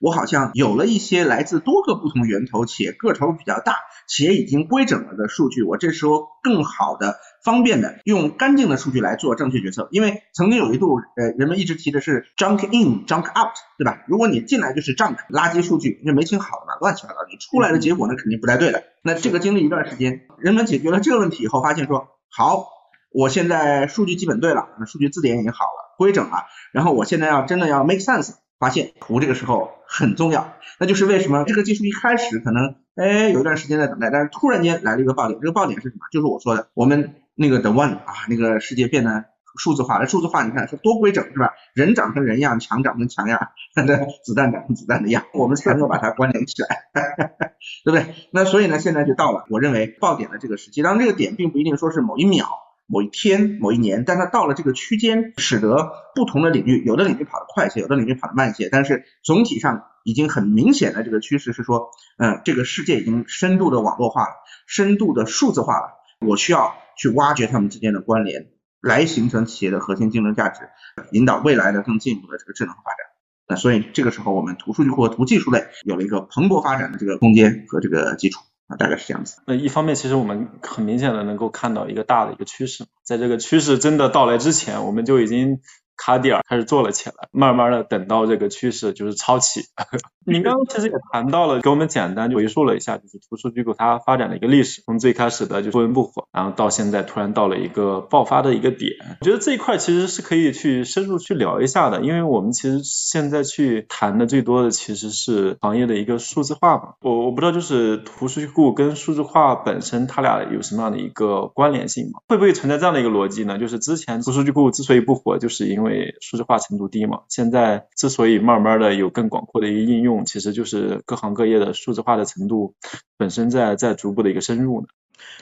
[0.00, 3.76] 我好像有了一些来自多个不同源头且个头比较大
[4.08, 9.88] 且已经规整了的数据，我这时候更好的、方便的用干净的数据来做正确决策。
[9.92, 14.02] 因为曾经有一度，呃，人们一直提的是 junk in, junk out，对吧？
[14.08, 18.82] 如果你进来就是 junk 垃圾数据，那没清好的嘛，乱七八糟，你出来的结果呢肯定不太对的。
[19.02, 22.66] 那这个经历一段时间，人们解决了这个问题以后，发现说，好，
[23.12, 36.06] 我现在数据基本对了，数据字典已经好了，规整了，然后我现在要真的要 make sense，发现图这个时候很重要，那就是为什么这个技术一开始可能哎有一段时间在等待，但是突然间来了一个爆点，这个爆点是什么？
[36.10, 39.24] 就是我说的，我们那个 the one 啊，那个世界变得
[39.56, 41.52] 数字化了，数字化你看是多规整是吧？
[41.74, 43.48] 人长成人样，墙长成墙样，
[44.24, 46.84] 子弹长成子弹的样，我们才能够把它关联起来，
[47.84, 48.14] 对不对？
[48.30, 52.48] 那所以呢，现在就到了我认为爆点的这个时期，当然这个点并不一定说是某一秒。
[52.86, 64.34] 某一天、某一年，但它到了这个区间，使得不同的领域，有的领域跑得快一些，有的领域跑得慢一些，但是总体上已经很明显的这个趋势是说，嗯，这个世界已经深度的网络化了，
[64.66, 65.94] 深度的数字化了，
[66.26, 70.68] 我需要去挖掘它们之间的关联，来形成企业的核心竞争价值，
[71.12, 73.06] 引导未来的更进一步的这个智能发展。
[73.46, 78.40] 那所以这个时候，我们图数据库和图技术类有了一个蓬勃发展的这个空间和这个基础。
[78.66, 79.42] 啊，大概是这样子。
[79.46, 85.60] 那一方面，其实我们很明显的能够看到一个大的一个趋势，在这个趋势真的到来之前，我们就已经
[85.96, 89.62] 卡点儿开始做了起来，慢慢的等到这个趋势就是超起。
[90.26, 98.92] 您刚刚其实也谈到了，给我们简单回溯了一下，就是图数据库它发展的一个历史，从最开始的就不温不火，然后到现在突然到了一个爆发的一个点。
[99.20, 106.94] 我觉得这一块其实是可以去深入去聊一下的，因为我们其实现在去谈的最多的其实是行业的一个数字化嘛。
[107.02, 112.20] 我我不知道就是图数据库跟数字化本身它俩有什么样的一个关联性嘛？
[112.28, 113.58] 会不会存在这样的一个逻辑呢？
[113.58, 117.22] 就是之前图数据库之所以不火，就是因为因为数字化程度低嘛。
[117.28, 122.74] 现在之所以慢慢的有更广阔的一个应用，其实就是各行各业的数字化的程度
[123.18, 124.86] 本身在在逐步的一个深入呢。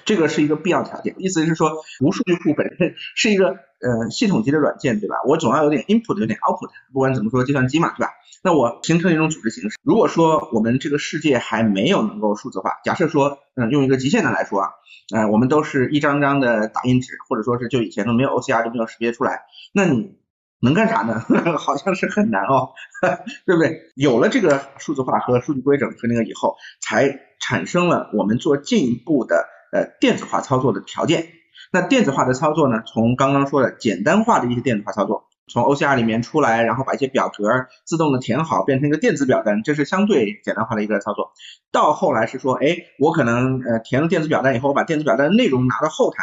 [0.05, 3.51] 这个是一个必要条件，意思是说，无数据库本身是一个
[3.81, 5.17] 呃系统级的软件，对吧？
[5.27, 8.11] 我总要有点 input，有点 output，不管怎么说，计算机嘛，对吧？
[8.45, 9.79] 那我形成一种组织形式。
[9.83, 14.71] 如果说我们这个世界还没有能够数字化，假设说，嗯，用一个极限的来说啊，
[15.15, 20.17] 呃，我们都是一张张的打印纸，或者说是就以前都没有 OCR 都没有识别出来，那你
[20.63, 21.21] 能干啥呢？
[21.59, 22.71] 好像是很难哦，
[23.45, 23.81] 对不对？
[23.97, 31.27] 有了这个数字化和数据规整和那个以后，才产生了我们做进一步的呃电子化操作的条件。
[31.73, 37.49] 那电子化的操作呢，从刚刚说的简单化的一些电子化操作，从 OCR 里面出来，然后把一些表格
[37.85, 41.33] 自动的填好，变成一个电子表单，这是相对简单化的一个操作。
[41.71, 46.19] 到后来是说，哎，我可能呃填了电子表单以后，我把电子表单的内容拿到后台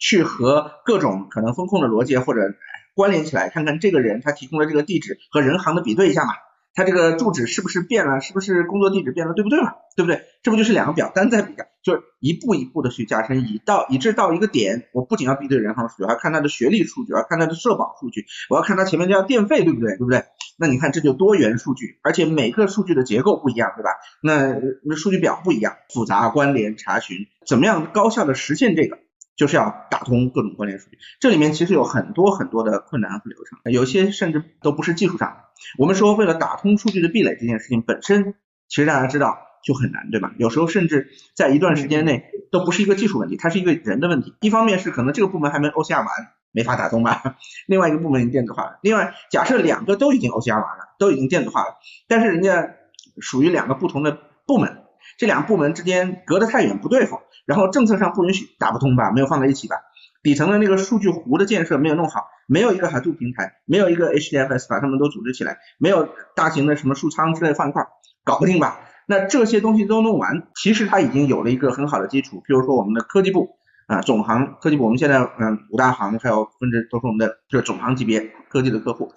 [0.00, 2.40] 去和各种可能风控的逻辑或者
[2.98, 6.32] 关联起来，看看这个人他提供的这个地址和人行的比对一下嘛，
[6.74, 9.74] 他这个住址是不是变了，是不是工作地址变了，对不对嘛？
[9.94, 10.22] 对不对？
[10.42, 19.92] 这不就是两个表单在比较，就是一步一步的去加深，以到以致到一个点，我不仅要比对人行数据，还要看他的学历数据，我要看他的社保数据，我要看他前面这条电费，对不对？
[19.92, 20.24] 对不对？
[20.58, 23.90] 那你看这就多元数据，而且每个数据的结构不一样，对吧？
[24.24, 28.98] 那那数据表不一样，复杂关联查询，怎么样高效的实现这个？
[29.38, 35.36] 就是要打通各种关联数据，这里面其实有很多很多的困难和流程，有些甚至都不是技术上的。
[35.78, 38.34] 我们说为了打通数据的壁垒这件事情本身，
[38.66, 40.34] 其实大家知道就很难，对吧？
[40.38, 44.34] 有时候甚至在一段时间内都不是一个技术问题，它是一个人的问题。
[44.40, 46.08] 一方面是可能这个部门还没 OCR 完，
[46.50, 47.36] 没法打通吧；
[47.68, 48.80] 另外一个部门已经电子化了。
[48.82, 51.76] 另外，假设两个都已经 OCR 完了，都已经电子化了，
[52.08, 52.74] 但是人家
[53.20, 54.82] 属于两个不同的部门，
[55.16, 57.20] 这两个部门之间隔得太远不对付。
[57.48, 59.76] 然后政策上不允许打不通吧，没有放在一起吧，
[60.22, 67.86] 底层的那个数据湖的建设没有弄好，没有一个 Hadoop 平台，没有一个 HDFS 把它们都组织起来，没有大型的什么数仓之类放一块，
[68.22, 68.80] 搞不定吧？
[69.06, 73.56] 那这些东西都弄完，其实它已经有了一个很好的基础，比如说我们的科技部
[73.86, 79.10] 啊，总行科技部，我们现在嗯五大行还有分支都是我们的就是总行级别科技的客户，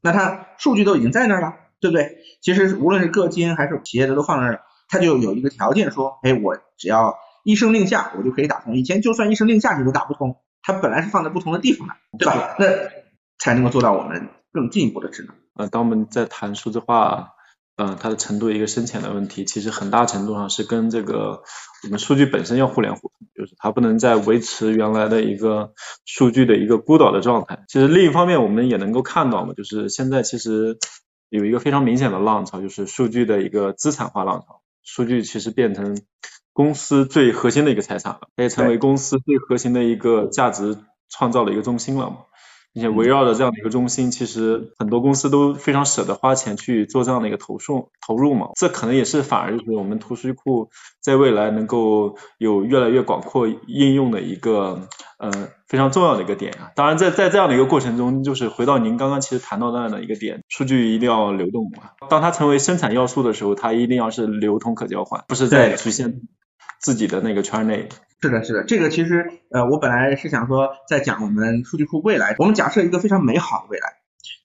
[0.00, 2.16] 那它数据都已经在那儿了，对不对？
[2.40, 8.76] 其实无论是个金还是企业的都放那儿，它就有一个条件说，哎，我只要一声令下，我就可以打通。
[8.76, 12.56] 以前就算一声令下你都打不通，它本来是放在不同的地方的，对吧？
[12.58, 12.66] 那
[13.38, 15.34] 才能够做到我们更进一步的智能。
[15.54, 17.34] 呃，当我们在谈数字化。
[17.76, 21.42] 嗯，它的程度一个深浅的问题，其实很大程度上是跟这个
[21.82, 25.72] 我们数据本身要互联互通，就是它不能再维持原来的一个
[26.04, 27.64] 数据的一个孤岛的状态。
[27.68, 30.76] 其实另一方面，我们也能够看到嘛，就是现在其实
[31.30, 35.96] 有一个非常明显的浪潮，就是数据的一个资产化浪潮，数据其实变成
[36.52, 42.18] 公司最核心的一个财产了，可以成为公司最核心的一个价值创造的一个中心了嘛。
[42.72, 48.48] 并且围绕着这样的一个中心，其实很多公司都非常舍得花钱去做这样的一个投送投入嘛。
[48.54, 55.30] 这可能也是反而就是我们图数据库在未来能够有越来越广阔应用的一个呃
[55.66, 56.70] 非常重要的一个点啊。
[56.76, 61.90] 当然，在在这样的一个过程中，就是回到您刚刚其实谈到那样的一个点，数据一定要流动嘛。
[62.08, 66.20] 当它成为生产要素的时候，它一定要是流通可交换，不是在局限
[66.80, 67.88] 自己的那个圈内。
[68.22, 73.94] 是的，是的，这个其实呃，我本来是想说，在讲我们数据库未来，我们假设一个非常美好的未来，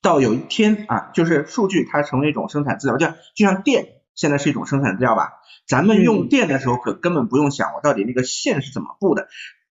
[0.01, 5.33] 到有一天啊，就是数据它成为一种生产资料，就像就像电现在是一种生产资料吧，
[5.67, 9.27] 咱们用电的时候可根本不用想我到底那个线是怎么布的，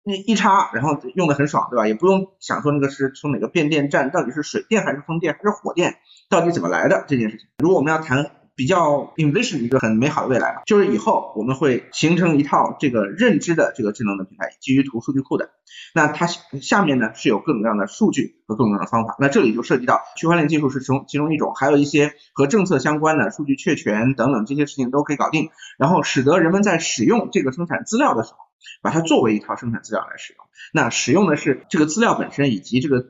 [0.05, 1.89] 那一插然后用的很爽，对吧？
[1.89, 5.97] 也不用想说那个是从哪个变电站，到底是水电还是风电还是火电，
[6.31, 7.49] 到底怎么来的这件事情。
[7.59, 8.31] 如果我们要谈。
[8.59, 15.51] 比较 envision 一个很美好的未来，就是以后我们会形成一套这个认知的这个智能的平台，基于图数据库的。
[15.95, 19.15] 那它下面呢是有各种各样的数据和各种各样的方法。
[19.21, 28.39] 那这里就涉及到区块链技术是其中其中一种，还有一些和政策相关的数据确权等等这些事情都可以搞定，然后使得人们在使用这个生产资料的时候，
[28.83, 30.45] 把它作为一套生产资料来使用。
[30.73, 33.07] 那使用的是这个资料本身以及这个。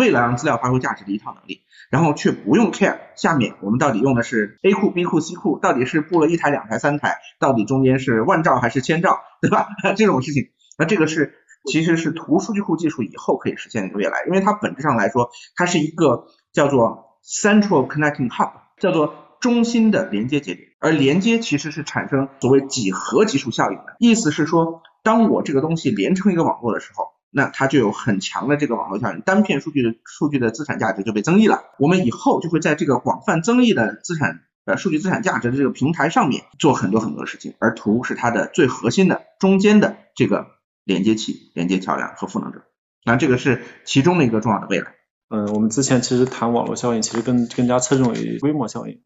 [0.00, 1.60] 为了让资料发挥价值的一套能力，
[1.90, 9.68] 然后却不用 care 下面我们到底用的是 A 库、B 库、C 库，到底是布了一台、两台、三台，到底中间是万兆还是千兆，对吧？
[9.98, 10.44] 这种事情，
[10.78, 11.34] 那这个是
[11.66, 27.04] 其实是图数据库技术以后可以实现的一个未来，因为它本质上来说，它是一个叫做 central connecting hub，叫做中心的连接节点，而连接其实是产生所谓几何级数效应的，意思是说，当我这个东西连成一个网络的时候。
[27.30, 31.62] 那它就有很强的这个网络效应，单片数据的数据的资产价值就被增益了。
[31.78, 40.46] 我们以后就会在这个广泛增益的资产呃数据资产价值的这个平台上面做很多很多事情，而图是它的最核心的中间的这个
[40.84, 42.64] 连接器、连接桥梁和赋能者。
[43.04, 44.94] 那这个是其中的一个重要的未来。
[45.28, 49.00] 嗯，我们之前其实谈网络效应，其实更更加侧重于规模效应。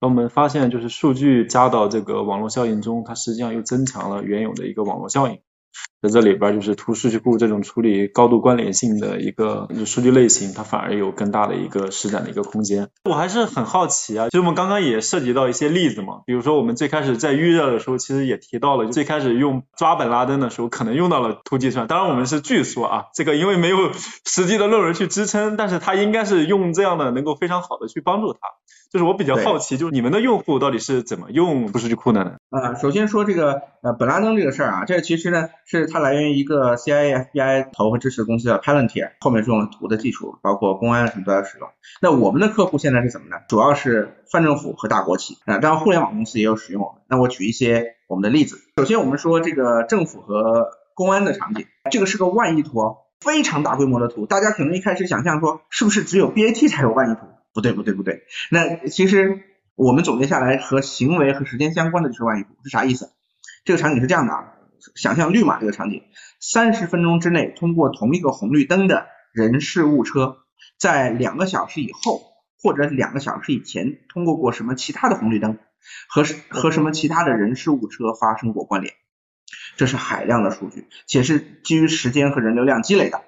[0.00, 5.38] 那我们发现，就是数据加到这个网络效应中，它实际上又增强了原有的一个网络效应。
[6.00, 12.88] 在这里边，就是图数据库这种处理高度关联性的一个数据类型，它反而有更大的一个施展的一个空间。
[13.04, 21.88] 我还是很好奇啊，其实我们刚刚也涉及到一些例子嘛，比如说我们最开始在预热的时候，其实也提到了，最开始用抓本拉登的时候，可能用到了图计算。
[21.88, 23.92] 当然我们是据说啊，这个因为没有
[24.24, 28.38] 实际的论文去支撑，但是它应该是用这样的能够非常好的去帮助它。
[28.90, 32.36] 就是我比较好奇，就是你们的用户到底是怎么用图数据库的呢？
[32.50, 41.68] 呃，首先说这个呃本拉登这个事儿啊，这个其实呢是它来源于一个 CIA、FBI 投和支持的公司的 Palantir，后面是用了图的技术，包括公安什么都要使用。
[42.00, 43.36] 那我们的客户现在是怎么呢？
[43.48, 47.02] 主要是泛政府和大国企啊，当然互联网公司也有使用我们。
[47.08, 48.58] 那我举一些我们的例子。
[48.78, 54.24] 首先我们说这个政府和公安的场景，这个是个万亿图，非常大规模的图。
[54.24, 57.20] 大家可能一开始想象说，是不是只有 BAT 才有万亿图？
[57.58, 59.42] 不对不对不对，那其实
[59.74, 63.10] 我们总结下来和行为和时间相关的就是万亿图是啥意思？
[63.64, 64.52] 这个场景是这样的啊，
[64.94, 66.04] 想象绿码这个场景，
[66.38, 70.36] 三十分钟之内通过同一个红绿灯的人事物车，
[70.78, 72.22] 在两个小时以后
[72.62, 75.58] 或者两个小时以前通过过什么其他的红绿灯
[76.08, 78.94] 和和什么其他的人事物车发生过关联，
[79.76, 83.24] 这是海量的数据，且是基于时间和人流量积累的。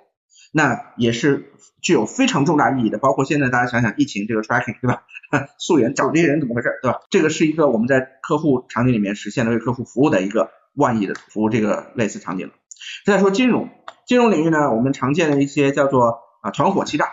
[0.52, 5.02] 那也是具有非常重大意义的，包括现在大家想想疫情这个 tracking 对吧？
[5.58, 6.98] 溯源找这些人怎么回事对吧？
[7.08, 12.50] 这个是一个我们在客户场景里面实现的为客户服务的一个万亿的服务这个类似场景。
[13.06, 13.68] 再说金融，
[14.07, 17.07] 金融领域呢，我们常见的一些叫做啊团伙欺诈，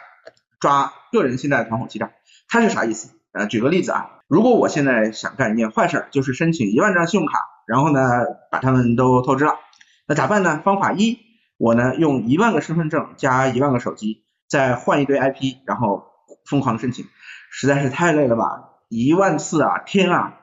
[0.59, 2.11] 抓个人信贷团伙欺诈，
[2.49, 3.11] 它是啥意思？
[3.33, 8.01] 呃，举个例子啊，如果我现在想干一件坏事，就是申请一万张信用卡，然后呢
[8.49, 9.53] 把他们都透支了，
[10.07, 10.59] 那咋办呢？
[10.65, 11.26] 方法一。
[11.57, 16.03] 我呢用一万个身份证加一万个手机，再换一堆 IP，然后
[16.45, 17.05] 疯狂申请，
[17.51, 18.43] 实在是太累了吧？
[18.89, 20.39] 一万次啊，天啊！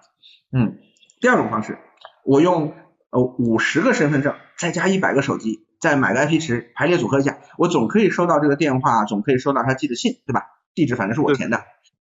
[0.53, 0.79] 嗯，
[1.21, 1.79] 第二种方式，
[2.25, 2.75] 我用
[3.11, 10.43] 呃五十个身份证再加一百个手机，再买个 IP 池排列组合一下，我总可以收到这个电话，总可以收到他寄的信，对吧？
[10.75, 11.63] 地址反正是我填的。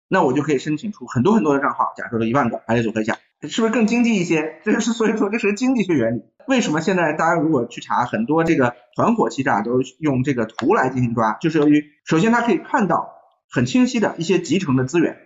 [0.08, 4.60] 那我就可以申请出很多很多的账号，假设说一万个排列组合一下，是不是更经济一些？
[4.64, 6.22] 这是所以说这是个经济学原理。
[6.46, 11.34] 为什么现在大家如果去查很多这个团伙欺诈都用这个图来进行抓？
[11.40, 13.14] 就是由于首先它可以看到
[13.50, 15.16] 很清晰的一些集成的资源，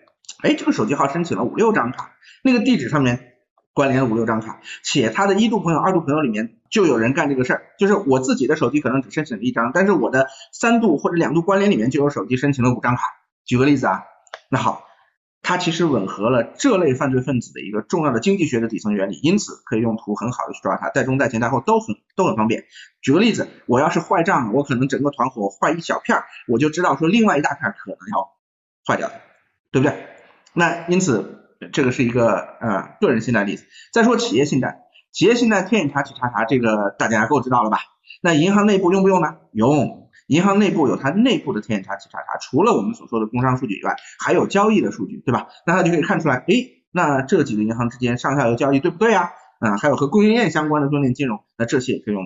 [0.43, 2.13] 哎，这个手机号申请了五六张卡，
[2.43, 3.35] 那个地址上面
[3.75, 13.03] 关联了五六张卡，且他的一度朋友、二度朋友里面就有人干这个事儿，就是我自己的手机可能只申请了一张，但是我的三度或者两度关联里面就有手机申请了五张卡。
[13.45, 14.03] 举个例子啊。
[14.51, 14.88] 那好，
[15.49, 22.67] 它其实吻合了这类犯罪分子的一个重要的经济学的底层原理，因此可以用图很好的去抓它，带中带前带后都很都很方便。
[23.01, 26.19] 举个例子，我要是坏账，我可能整个团伙坏一小片，
[26.49, 28.29] 我就知道说另外一大片可能要
[28.87, 29.15] 坏掉的，
[29.73, 29.97] 对不对？
[30.53, 33.65] 那因此这个是一个呃个人信贷例子。
[33.91, 34.83] 再说企业信贷，
[35.13, 37.79] 企业信贷天眼查企查查，这个大家够知道了吧？
[38.21, 39.37] 那银行内部用不用呢？
[39.53, 40.08] 用。
[40.29, 45.49] 银行内部有它内部的天眼查企查查，除了我们所说的工商数据以外，还有交易的数据，对吧？
[45.67, 46.55] 那它就可以看出来，哎，
[46.93, 49.31] 那这几个银行之间上下游交易对不对啊？
[49.61, 52.25] 啊，还有和供应链相关的供应链金融，那这些也可以用。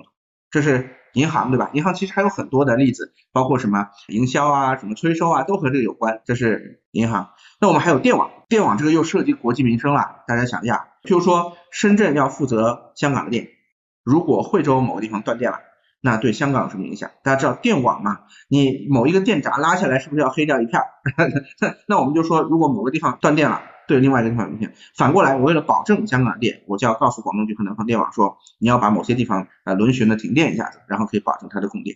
[0.51, 1.71] 这是银行，对吧？
[1.73, 6.21] 银行其实还有很多的例子，包括什么营销啊、什么催收啊，都和这个有关。
[6.25, 7.29] 这是银行。
[7.59, 10.23] 那我们还有电网，电网这个又涉及国计民生了。
[10.27, 13.47] 大家想一下，譬如说深圳要负责香港的电，
[14.03, 15.59] 如果惠州某个地方断电了。
[16.05, 17.09] 那对香港有什么影响？
[17.23, 18.19] 大家知道电网嘛？
[18.49, 20.81] 你某一个电闸拉下来，是不是要黑掉一片？
[21.87, 24.69] 那我们就说，如果某个地方断电了，对另外一个地方有影响。
[24.97, 31.95] 反过来，我为了保证香港电，我就要告诉广东局和南方电网说，你要把某些地方呃轮巡的停电一下子，然后可以保证它的供电。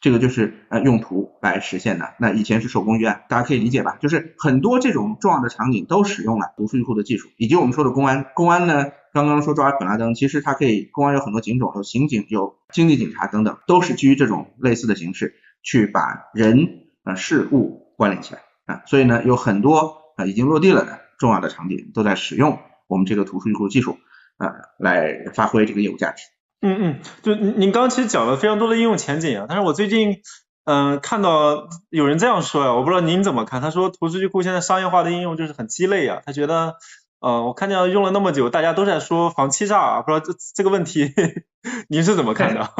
[0.00, 2.14] 这个就是呃用途来实现的。
[2.18, 3.96] 那以前是手工预案，大家可以理解吧？
[4.00, 8.26] 就是很多这种重要的场景都使用了读数据库的技术，以及我们说的公安。
[8.34, 8.86] 公安呢，
[9.24, 18.82] 刚刚说抓本拉登，其实它可以，公安有很多警种，有刑警，有经济警察等等，都是基于这种类似的形式去把人呃事物关联起来啊。
[18.86, 22.58] 所以呢，有很多啊已经落地了的重要的场景都在使用
[22.88, 23.96] 我们这个图数据库技术
[24.36, 26.24] 啊来发挥这个业务价值。
[26.60, 30.16] 嗯嗯，就您您刚其实讲了非常多的应用前景啊，但是我最近
[30.64, 33.62] 嗯看到有人这样说呀，我不知道您怎么看？
[33.62, 36.76] 他说图数据库现在商业化的应用就是很鸡肋啊，他觉得
[37.20, 41.12] 呃我看见用了那么久，大家都在说防欺诈，啊，不知道这这个问题
[41.88, 42.70] 您是怎么看的？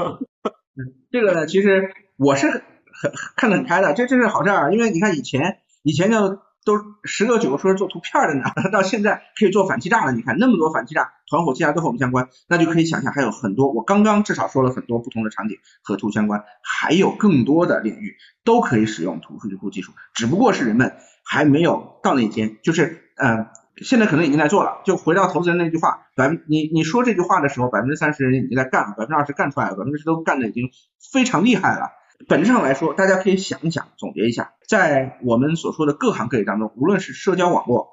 [1.10, 6.38] 这个呢，其实我是很看得很开的，这这是好事儿，因为你看以前以前就。
[6.66, 6.72] 都
[7.04, 8.42] 十个九个说是做图片的呢，
[8.74, 10.10] 到现在可以做反欺诈了。
[10.10, 13.70] 你看那么多反欺诈、团伙欺诈都和我们相关，那就可以想象还有很多。
[13.72, 23.46] 我刚刚至少说了很多不同的场景和图相关，还有更多的领域都可以使用图数据库技术，只不过是人们还没有到那一天，就是嗯，
[23.84, 24.80] 现在可能已经在做了。
[24.84, 30.70] 就回到投资人那句话，百分你你说这句话的时候，百分之三十人已经在干了，百分之二十干出来了，百分之十都干的已经
[31.12, 31.90] 非常厉害了。
[32.28, 37.88] 本质上来说，大家可以想一想，总结一下，在我们所说的各行各业当中，无论是社交网络，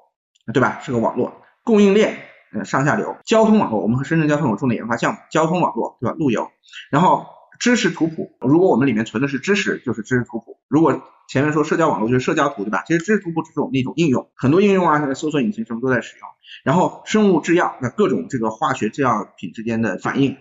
[0.54, 0.80] 对吧？
[0.80, 2.16] 是个网络，供应链，
[2.54, 6.16] 呃，上下游，交通网络，我们和深圳交通有重点研发项目，交通网络，对吧？
[6.18, 6.48] 路由，
[6.90, 7.26] 然后
[7.58, 12.82] 知识图谱，如果我们里面存的是知识，就是知识图谱；如果前面说社交网络就是社交图，对吧？
[12.86, 16.28] 其实知识图谱只是我们的一种应用，很多应用啊，搜索引擎什么都在使用。
[16.64, 20.36] 然后生物制药，那各种这个化学制药品之间的反应。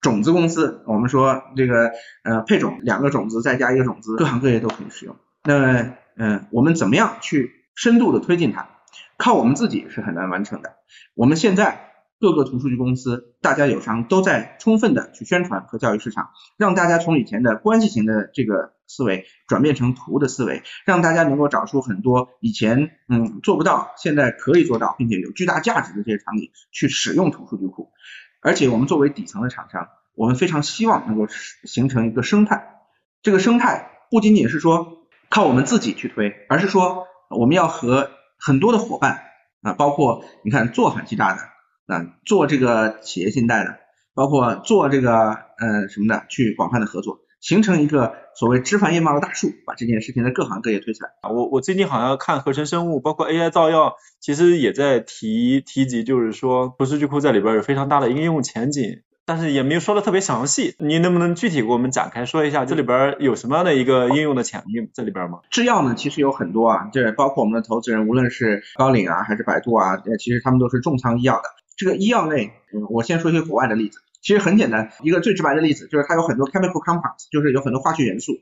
[0.00, 1.90] 种子公司，我们说这个
[2.22, 5.16] 呃配种，两个种子再加一个种子，各行各业都可以使用。
[5.42, 8.68] 那嗯，我们怎么样去深度的推进它？
[9.16, 10.76] 靠我们自己是很难完成的。
[11.14, 11.87] 我们现在
[12.20, 27.92] 各个图数据公司，大家友商都在充分的去宣传和教育市场，让大家从以前的关系型的这个思维转变成图的思维，让大家能够找出很多以前嗯做不到，现在可以做到，并且有巨大价值的这些场景去使用图数据库。
[28.40, 31.28] 而且我们作为底层的厂商，我们非常希望能够
[31.64, 32.80] 形成一个生态。
[33.22, 39.20] 这个生态不仅仅是说靠我们自己去推，而是说我们要和很多的伙伴
[39.62, 41.42] 啊，包括你看做反欺诈的
[41.88, 43.78] 啊，做这个企业信贷的，
[44.14, 47.18] 包括做这个呃什么的，去广泛的合作。
[47.40, 51.10] 形成一个所谓枝繁叶茂的大树，把这件事情在各行各业推起来。
[51.22, 60.74] 我我最近好像看合成生物，包括 AI 造药，其实也在提提及，就是说图数据库在里边有非常大的应用前景，但是也没有说的特别详细。
[60.80, 65.38] 你能不能具体给我们展开说一下，这里边有什么样的一个应用的潜力在里边吗？
[65.48, 71.42] 制药呢，其实有很多啊，这包括我们的投资人，无论是高瓴啊还是百度啊，其实他们都是重仓医药的。
[71.78, 74.00] 这个医药类，嗯我先说一些国外的例子。
[74.20, 78.32] 其实很简单，一个最直白的例子就是它有很多 chemical compounds，就是有很多化学元素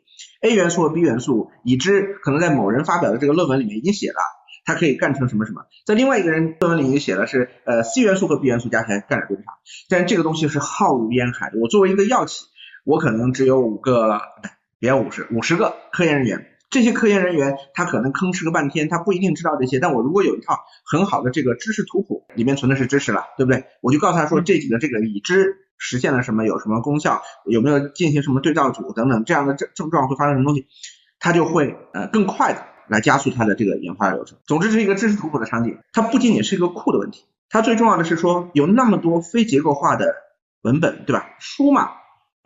[0.40, 4.16] ，A 元素和 B 元素已知可能在某人发表的这个论文里面已经写了，
[4.64, 9.42] 它可以干成什么什么，在另外一个人论文里面写了是呃 C 元素和 B 元素加起来干点对啥，
[9.90, 11.58] 但这个东西是浩如烟海的。
[11.60, 12.46] 我作为一个药企，
[12.84, 14.22] 我可能只有五个，
[14.78, 16.46] 别五十，五十个科研人员。
[16.76, 23.64] 这些科研人员他可能吭哧个半天，他不一定知道这些，但我如果有一套很好的这个知识图谱，里面存的是知识了，对不对？
[23.80, 30.66] 我就告诉他说这几个这个已知实现了什么，有什么功效，有没有进行什么对照组等等这样的症症状会发生什么东西，
[31.18, 34.36] 他就会呃更快的来加速他的这个研发流程。
[34.44, 40.14] 总之，是一个知识图谱的场景，它不仅仅是一个库的问题，它最重要的是说有那么多非结构化的
[40.60, 41.36] 文本，对吧？
[41.40, 41.88] 书嘛。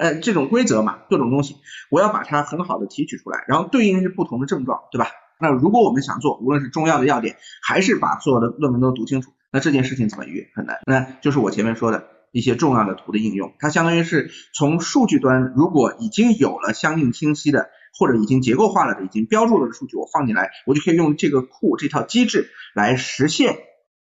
[0.01, 1.57] 呃，这种规则嘛，各种东西，
[1.91, 5.11] 我要把它很好的提取出来，然后对应于不同的症状，对吧？
[5.39, 10.79] 那如果我们想做，无论是重要的要点，还是把所有的论文都读清楚，那这件事情怎么约很难。
[10.87, 23.59] 那就是我前面说的一些重要的图的应用，它相当于是从数据端，如果已经有了相应清晰的，或者已经结构化了的，已经标注了的数据，我放进来，我就可以用这个库这套机制来实现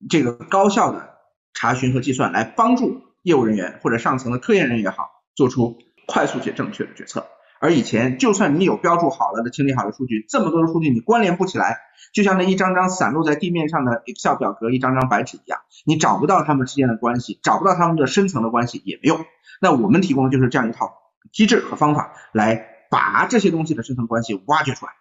[0.08, 1.16] 这个高效的
[1.54, 5.76] 查询和计算，来帮助业务人员或者上层的科研人员也好，做出。
[6.08, 7.26] 快速且正确的决策，
[7.60, 11.76] 而以前就算你有标注好了的清理好的数据，这么多的数据你关联不起来，
[12.14, 19.26] 就像那一张张散落在地面上的 Excel 表格，一张张白纸一样，你找不到它们之间的关系，找不到它们的深层的关系也没用。
[19.60, 20.94] 那我们提供的就是这样一套
[21.30, 24.92] 机制和方法，来把这些东西的深层关系挖掘出来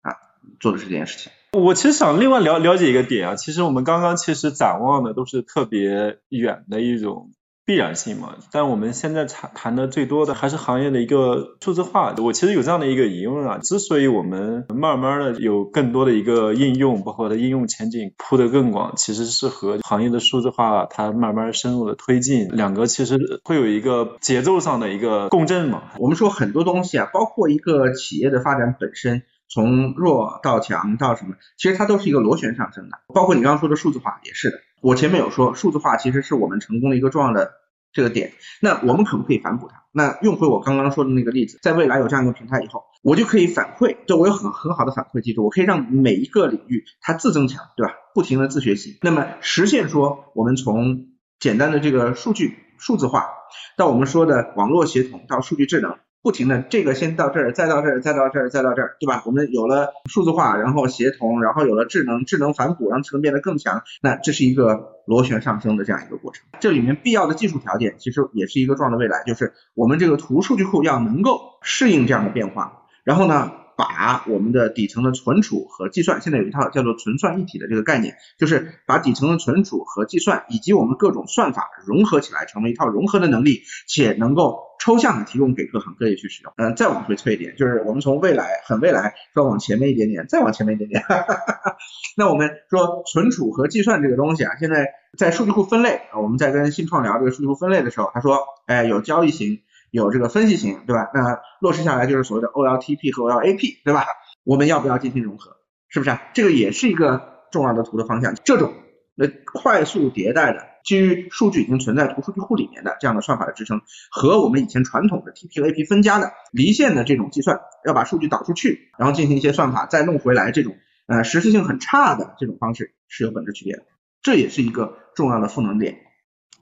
[0.00, 0.16] 啊，
[0.60, 1.30] 做的是这件事情。
[1.52, 7.32] 我其实想另外了了解一个点啊，其实我们刚刚其实展望的都是特别远的一种。
[7.66, 12.14] 必然性嘛，但我们现在谈谈的最多的还是行业的一个数字化。
[12.18, 25.84] 我其实有这样的一个疑问啊，之所以我们慢慢的有更多的一个应用，包括它应用前景铺得更广，其实是和行业的数字化它慢慢深入的推进，两个其实会有一个节奏上的一个共振嘛。
[25.98, 32.98] 我们说很多东西啊，包括一个企业的发展本身，从弱到强到什么，其实它都是一个螺旋上升的。
[33.14, 34.58] 包括你刚刚说的数字化也是的。
[34.84, 37.52] 我前面有说，数字化其实是我们成功的一个重要的
[37.90, 38.34] 这个点。
[38.60, 39.84] 那我们可不可以反哺它？
[39.92, 47.94] 那用回我刚刚说的那个例子，在未来有这样一个平台以后，我就可以反馈，就我有很很好的反馈机制，我可以让每一个领域它自增强，对吧？
[48.12, 51.06] 不停的自学习，那么实现说我们从
[51.40, 53.30] 简单的这个数据数字化，
[53.78, 55.96] 到我们说的网络协同，到数据智能。
[56.24, 59.22] 不停的，这个先到这儿，再到这儿，再到这儿，再到这儿，对吧？
[59.26, 63.82] 我们有了数字化，然后协同，然后有了智能，智能反哺，让智能变得更强。
[64.00, 66.46] 那这是一个螺旋上升的这样一个过程。
[66.60, 72.84] 这里面必要的技术条件，其实也是一个重要的未来，就是我们这个图数据库要能够适应这样的变化。
[73.04, 73.52] 然后呢？
[73.76, 86.52] 把我们的底层的存储和计算，现在有一套叫做存算一体的这个概念，就是把底层的存储和计算以及我们各种算法融合起来，成为一套融合的能力，且能够抽象的提供给各行各业去使用。
[86.56, 91.02] 嗯，再往回推一点，就是我们从未来很未来说往前面一点点，再往前面一点点。
[91.02, 91.76] 哈哈哈
[92.16, 99.60] 那我们说存储和计算这个东西啊，现在在数据库分类啊，我们在跟新创聊这个数据库分类的时候，他说，哎，有交易型。
[99.94, 101.08] 有这个分析型，对吧？
[101.14, 104.04] 那落实下来就是所谓的 OLTP 和 OLAP，对吧？
[104.42, 105.56] 我们要不要进行融合？
[105.88, 106.18] 是不是？
[106.34, 108.34] 这个也是一个重要的图的方向。
[108.44, 108.74] 这种
[109.14, 120.74] 那快速迭代的，基于数据已经存在图数据库里面的这样的算法的支撑，和我们以前传统的 TP 和 AP 分家的离线的这种计算，要把数据导出去，然后进行一些算法再弄回来，这种
[121.06, 123.84] 呃实时性很差的这种方式是有本质区别的。
[124.22, 125.98] 这也是一个重要的赋能点。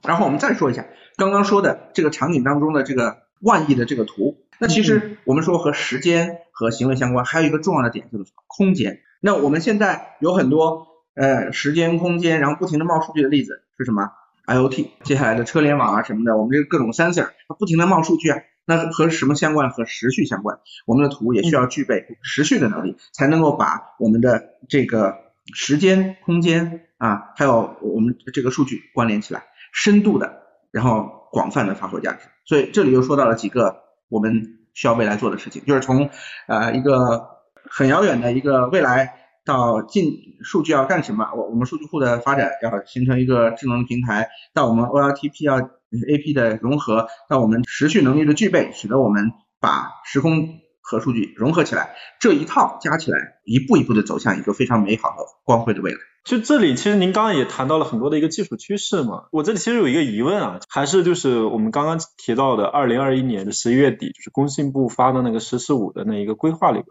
[0.03, 3.22] 然后我们再说一下刚刚说的这个场景当中的这个。
[3.43, 9.01] 万亿的这个图，那其实我们说和时间和行为相关，还有一个重要的点就是空间。
[9.19, 14.11] 那我们现在有很多呃时间、空间，然后不停的冒数据的例子是什么
[14.47, 19.69] ？IOT，接下来的车联网啊什么的，我们这个各种 sensor 它不停的冒数据啊，那和什么相关？
[19.71, 20.59] 和时序相关。
[20.85, 25.17] 我们的图也需要具备时序的能力，才能够把我们的这个
[25.53, 31.21] 时间、空间啊，还有我们这个数据关联起来，深度的，然后。
[31.33, 36.09] 广泛的发挥价值，所以这里又说到了几个我们需要未来做的事情，就是从
[36.47, 37.27] 呃一个
[37.69, 39.15] 很遥远的一个未来
[39.45, 40.11] 到近
[40.43, 55.97] 数据要干什么，我我们数据库的发展要形成一个智能平台，到我们 OLTP 要 AP 的融合，到我们时序能力的具备，使得我们把时空和数据融合起来，这一套加起来，一步一步的走向一个非常美好的光辉的未来。
[56.23, 59.25] 就这里，其实您刚刚也谈到了很多的一个技术趋势嘛。
[59.31, 66.87] 我这里其实有一个疑问啊，还是就是我们刚刚提到的二零二一年的十一月底，就是工信部发的那个“十四五”的那一个规划里边，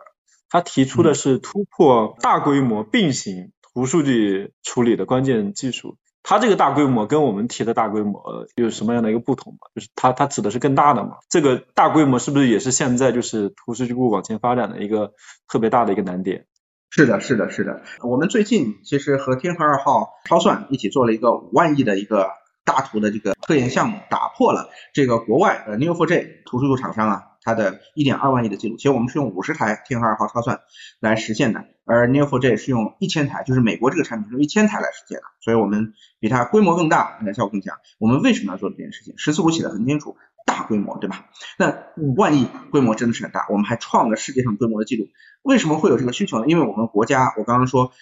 [0.51, 5.97] 他提出的是突破大规模并行图数据处理的关键技术。
[6.25, 9.59] 它这个大规模跟我们提的大规模有什么样的一个不同吗？
[9.75, 11.17] 就是它它指的是更大的嘛？
[11.31, 15.15] 这个大规模是不是也是现在就是图数据库往前发展的一个
[15.49, 16.47] 特别大的一个难点？
[16.95, 17.81] 是的，是的，是的。
[18.03, 22.29] 我们最近其实和天河二号超算一起做了一个五万亿的一个
[22.67, 30.61] 大图的这个科研项目，打破了这个国外呃 Neo4j 图数据库厂商啊它的一点二万亿的记录，其实我们是用五十台天河二号超算
[31.01, 37.79] 来实现的，而 Neo4j 是用一千台，就是美国这个产品是用一千台来实现的，所以我们比它规模更大，效果更强。
[37.99, 39.15] 我们为什么要做这件事情？
[39.17, 40.19] 十四五写的很清楚，
[40.53, 41.27] 大规模，对吧？
[41.57, 41.75] 那
[42.17, 45.09] 万亿规模真的是很大，我们还创了世界上规模的记录。
[45.43, 46.47] 为什么会有这个需求呢？
[46.47, 47.93] 因为我们国家，我刚刚说，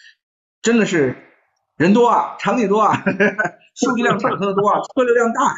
[0.60, 1.16] 真的是
[1.76, 3.04] 人多啊，场景多啊，
[3.76, 5.54] 数据量产生的多啊，车流量大。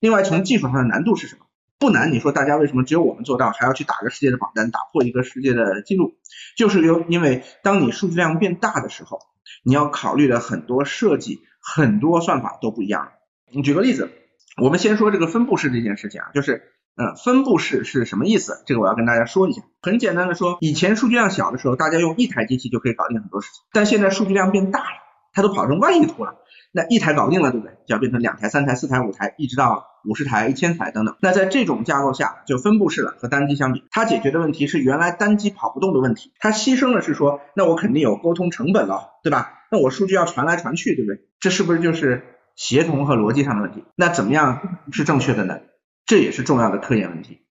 [0.00, 1.46] 另外，从技术上的难度是什么？
[1.78, 2.12] 不难。
[2.12, 6.14] 你说大家为什么只有我们做到，还要去打个世界的榜单，打破一个世界的记录？
[6.56, 9.18] 就是由因为当你数据量变大的时候，
[9.62, 13.12] 你要考虑的很多设计、很多算法都不一样。
[13.50, 14.10] 你举个例子，
[14.60, 16.62] 我们先说这个分布式这件事情啊，就是
[16.96, 18.62] 嗯，分布式是什么意思？
[18.66, 19.62] 这个我要跟大家说一下。
[19.82, 24.86] 很简单的说，以前数据量小的时候，大家用一台机器就可以搞定很多事情，但现在数据量变大了，
[25.34, 26.36] 它都跑成万亿图了。
[26.72, 27.74] 那一台搞定了，对不对？
[27.86, 31.16] 就要变成两台、三台、四台、五台，一直到五十台、一千台等等。
[31.20, 33.14] 那在这种架构下，就分布式了。
[33.18, 36.32] 和单机相比，它解决的问题是原来单机跑不动的问题。
[36.38, 39.52] 它牺牲的是说，那我肯定有沟通成本了，对吧？
[39.70, 41.20] 那我数据要传来传去，对不对？
[41.40, 43.84] 这是不是就是协同和逻辑上的问题？
[43.94, 45.60] 那怎么样是正确的呢？
[46.04, 47.42] 这也是重要的科研问题，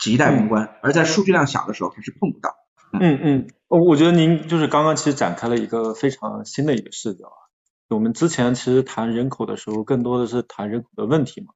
[0.00, 0.76] 亟待攻关。
[0.82, 2.54] 而在数据量小的时候，它是碰不到。
[2.98, 7.38] 嗯嗯，我觉得您就是刚刚其实展开了一个非常新的一个视角啊。
[7.88, 11.48] 我们之前其实谈人口的时候，更多的是谈人口的问题嘛。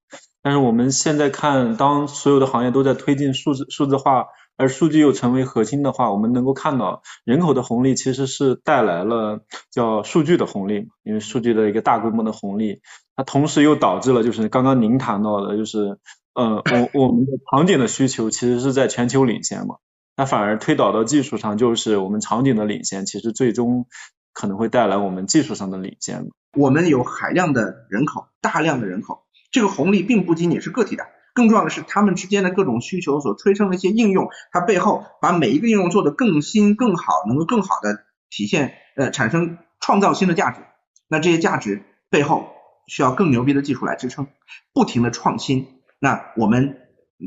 [0.43, 4.27] 但是我们现在看，当所有的行业都在推进数字数字化，
[4.59, 9.41] 而数据又成为核心的话，我们能够看到人口的红利其实是带来了
[9.71, 12.83] 叫数据的红利，因为数据的一个大规模的红利，
[13.17, 15.99] 它同时又导致了就是刚刚您谈到的，就是
[16.35, 19.77] 呃我我们的场景的需求其实是在全球领先嘛，
[20.17, 23.87] 那反而推导到技术上，就是我们场景的领先，其实最终。
[24.35, 26.29] 可能会带来我们技术上的领先。
[26.57, 31.03] 我们有海量的人口，大量的人口，这个红利并不仅仅是个体的，
[31.39, 40.63] 更重要的是他们之间的各种需求所催生的一些应用，它背后把每一个应用做得更新、更好，能够更好的体现呃产生创造新的价值。
[41.07, 42.49] 那这些价值背后
[42.89, 44.27] 需要更牛逼的技术来支撑，
[44.75, 45.69] 不停的创新。
[46.01, 46.81] 那我们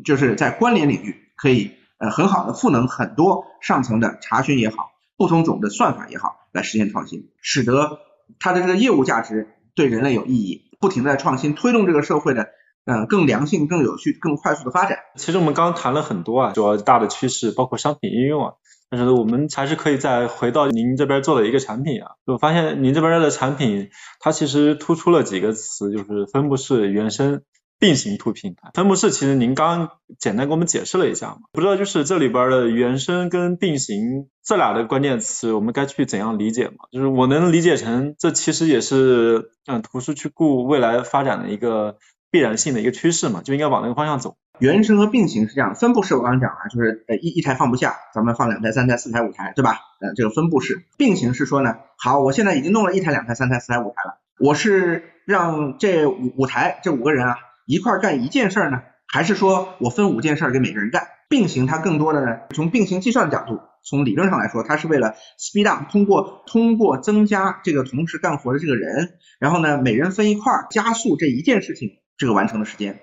[0.04, 6.36] 就是在关联领域可以呃很好的赋能很多上层的查询也好，不同种的算法也好。
[6.52, 8.00] 来实现创新，使得
[8.38, 12.50] 它的这个业务价值对人类有意义，不停的创新，推动这个社会的
[12.86, 15.00] 嗯更良性、更有序、更快速的发展。
[15.16, 18.54] 其实我们刚刚谈了很多啊，主要大的趋势包括商品应用啊，
[18.90, 27.42] 但是我们还是可以再回到您这边做的一个产品啊，就发现您这边的产品它其实突出了几个词，就是分布式原生。
[27.82, 36.86] 并行图平台分布式，其实您刚简单给我们解释了一下嘛，不知道就是这里边的原生跟并行这俩的关键词，我们该去怎样理解嘛？
[36.92, 41.98] 就是我能理解成，这其实也是嗯图书去顾未来发展的一个
[42.32, 44.38] 必然性的一个趋势嘛，就应该往那个方向走。
[44.58, 49.80] 原生和并行是这样，分布式我刚刚讲了，就是呃一一台放不下，咱们放两台、三台、四台、五台，对吧？
[50.00, 57.36] 呃这个分布式，并行是说呢，好，我现在已经弄了一台、两台、三台、四台、五台了，我是让这五五台这五个人啊。
[57.68, 61.04] 一块干一件事儿呢，还是说我分五件事给每个人干？
[61.30, 73.00] 并行它更多的呢，从并行计算的角度，从理论上来说，它是为了 speed up，通过通过增加这个同时干活的这个人，然后呢每人分一块，加速这一件事情这个完成的时间。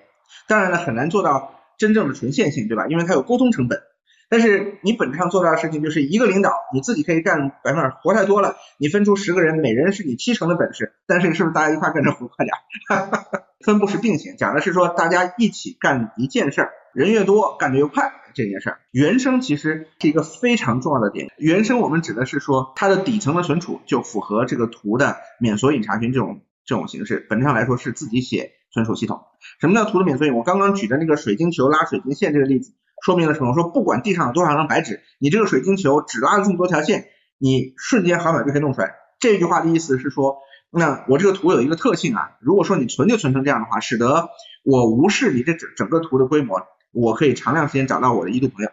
[0.47, 2.87] 当然了，很难做到真正的纯线性，对吧？
[2.87, 3.81] 因为它有沟通成本。
[4.31, 12.55] 但是你本质上做到的事情就是一个领导，你自己可以干百分活太多了，你分出十个人，每人是你七成的本事，但是是不是大家一块干着活快点？
[13.65, 18.79] 分布式并行，讲的是说大家一起干一件事儿，人越多干得越快这件事儿。
[18.91, 29.21] 原生其实是一个非常重要的点，原生我们指的是说它的底层的存储就符合这个图的免索引查询这种这种形式，本质上来说是自己写存储系统。
[29.59, 30.35] 什么叫图的免索引？
[30.35, 32.73] 我刚刚举的那个水晶球拉水晶线这个例子。
[33.01, 33.53] 说明了什么？
[33.53, 37.07] 说不管地上有多少张白纸，你这个水晶球只拉了这么多条线，
[37.37, 38.93] 你瞬间毫秒就可以弄出来。
[39.21, 40.39] 这句话的意思是说，
[40.69, 44.27] 那我这个图有一个特性啊，如果说你存就存成这样的话，使得
[44.65, 46.61] 我无视你这整整个图的规模，
[46.91, 48.69] 我可以长量时间找到我的一度朋友。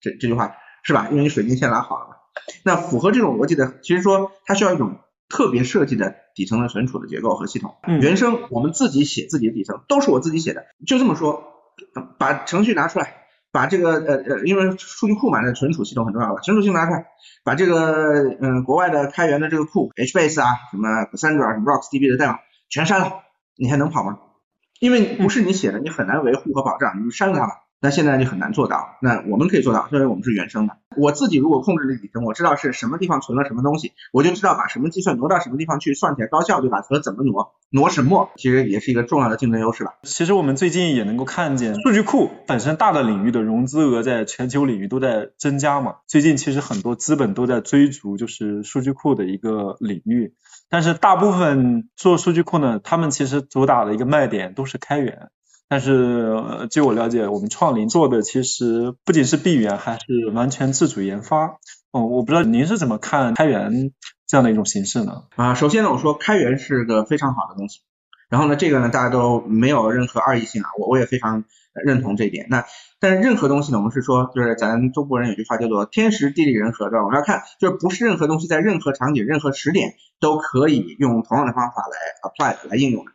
[0.00, 1.08] 这这句话是吧？
[1.10, 2.14] 因为你水晶线拉好了嘛。
[2.62, 7.74] 那符合这种逻辑的，其实说它需要一种特别设计的底层的存储的结构和系统。
[8.00, 10.66] 原生我们自己写自己的底层，都是我自己写的。
[10.86, 11.44] 就这么说，
[12.18, 13.20] 把程序拿出来。
[13.54, 16.40] 把这个呃呃，因为数据库嘛，那存储系统很重要吧？
[16.40, 17.06] 存储系统拿出来，
[17.44, 23.12] 把这个嗯国外的开源的这个库，HBase 啊，什么 Cassandra、什么 RocksDB 的代码全删了，
[23.54, 24.18] 你还能跑吗？
[24.80, 27.52] 因为不是你写的，你很难维护和保障，你删了它吧。
[27.78, 28.96] 那现在就很难做到。
[29.00, 30.76] 那我们可以做到，因为我们是原生的。
[30.96, 36.80] 我自己如果控制了底层，我知道是什么地方存了什么东西，我就知道把什么计算挪到什么地方去，算起来高效，对吧？
[36.80, 39.94] 和怎么挪，挪什么，其实也是一个重要的竞争优势吧。
[40.02, 45.96] 其实我们最近也能够看见，数据库本身大的领域的融资额在全球领域都在增加嘛。
[46.06, 50.34] 最近其实很多资本都在追逐就是数据库的一个领域，
[50.68, 55.30] 但是大部分做数据库呢，他们其实主打的一个卖点都是开源。
[55.68, 61.58] 但是据我了解，我们创林做的其实不仅是闭源，还是完全自主研发。
[61.90, 63.92] 哦，我不知道您是怎么看开源
[64.26, 65.24] 这样的一种形式呢？
[65.36, 67.80] 啊，首先呢，我说开源是个非常好的东西，
[68.28, 71.44] 然后呢，这个呢大家都没有任何二异性啊，我我也非常
[71.84, 72.46] 认同这一点。
[72.50, 72.64] 那
[73.00, 77.04] 但是任何东西呢，我们是说，就是咱中国人有句话叫做天时地利人和，对吧？
[77.04, 83.12] 我们要看，就是不是任何东西在任何场景、任何时点都可以用同样的方法来 apply 来应用的。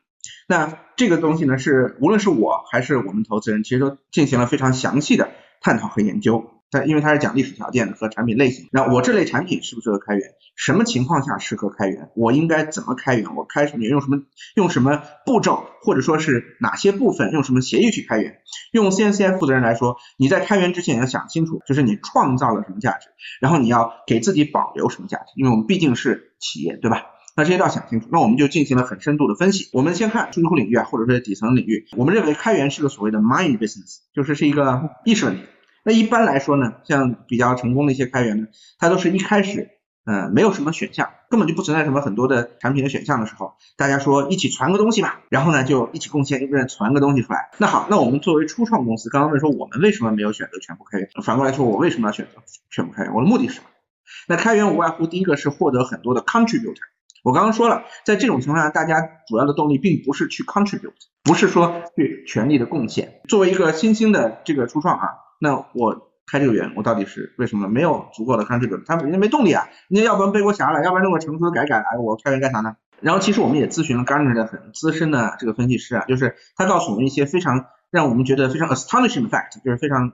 [0.47, 5.30] 那这个东西呢，是无论是我还是我们投资人，其实都进行了非常详细的
[5.61, 6.51] 探讨和研究。
[6.71, 10.23] 它因为它是讲历史条件的和产品类型，那我这类产品适不适合开源？
[10.55, 12.11] 什么情况下适合开源？
[12.15, 13.36] 我应该怎么开源？
[13.36, 13.86] 我开什么？
[13.86, 14.21] 用什么
[14.55, 15.65] 用什么步骤？
[15.82, 18.36] 或者说是哪些部分用什么协议去开源？
[18.71, 23.07] 用 CNCF 负责人来说，你在开源之前要想清楚，就是你创造了什么价值，
[23.41, 27.01] 然后你要给自己保留什么价值，因为我们毕竟是企业，对吧？
[27.40, 28.10] 那这些都要想清楚。
[28.12, 29.70] 那我们就进行了很深度的分析。
[29.72, 35.44] 我们先看数据库领域啊，或者说底层领域，我们认为开源是个所谓的 mind business，就是是一个意识问题。
[35.86, 39.70] 那一般来说呢，像比较成功的一些开源呢，它都是一开始，
[40.04, 47.52] 嗯，没有什么选项，根本就不存在什么很多的产品的选项的时候，大家说一起传个东西吧，然后呢就一起贡献，一个人传个东西出来。
[47.58, 51.10] 那好，那我们作为初创公司，刚刚问说我们为什么没有选择全部开源？
[51.24, 53.14] 反过来说，我为什么要选择全部开源？
[53.14, 53.68] 我的目的是什么？
[54.28, 56.76] 那开源无外乎第一个是获得很多的 contributor。
[57.24, 60.93] 我刚刚说了，在这种情况下，大家主要的动力并不是去 contribute，
[61.24, 63.22] 不是说去全力的贡献。
[63.28, 65.07] 作为一个新兴的这个初创啊。
[65.41, 68.82] 那我开这个源，我到底是为什么没有足够的看这个？
[68.86, 72.76] 他人家没动力啊，人家要不然背锅侠了，要不然弄个成熟改改，哎，我开源干啥呢？
[72.99, 80.11] 然后其实我们也咨询了 Gartner 的很资深的这个分析师啊，就是他告诉我们一些非常让我们觉得非常 astonishing fact，就是非常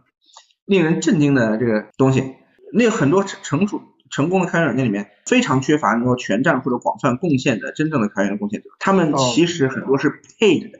[0.65, 2.35] 令人震惊的这个东西。
[2.71, 3.81] 那很多成熟
[4.15, 10.79] 成功的开源软件里面，非常缺乏能够全站或者广泛贡献的真正的开源的贡献者，他们其实很多是 paid 的，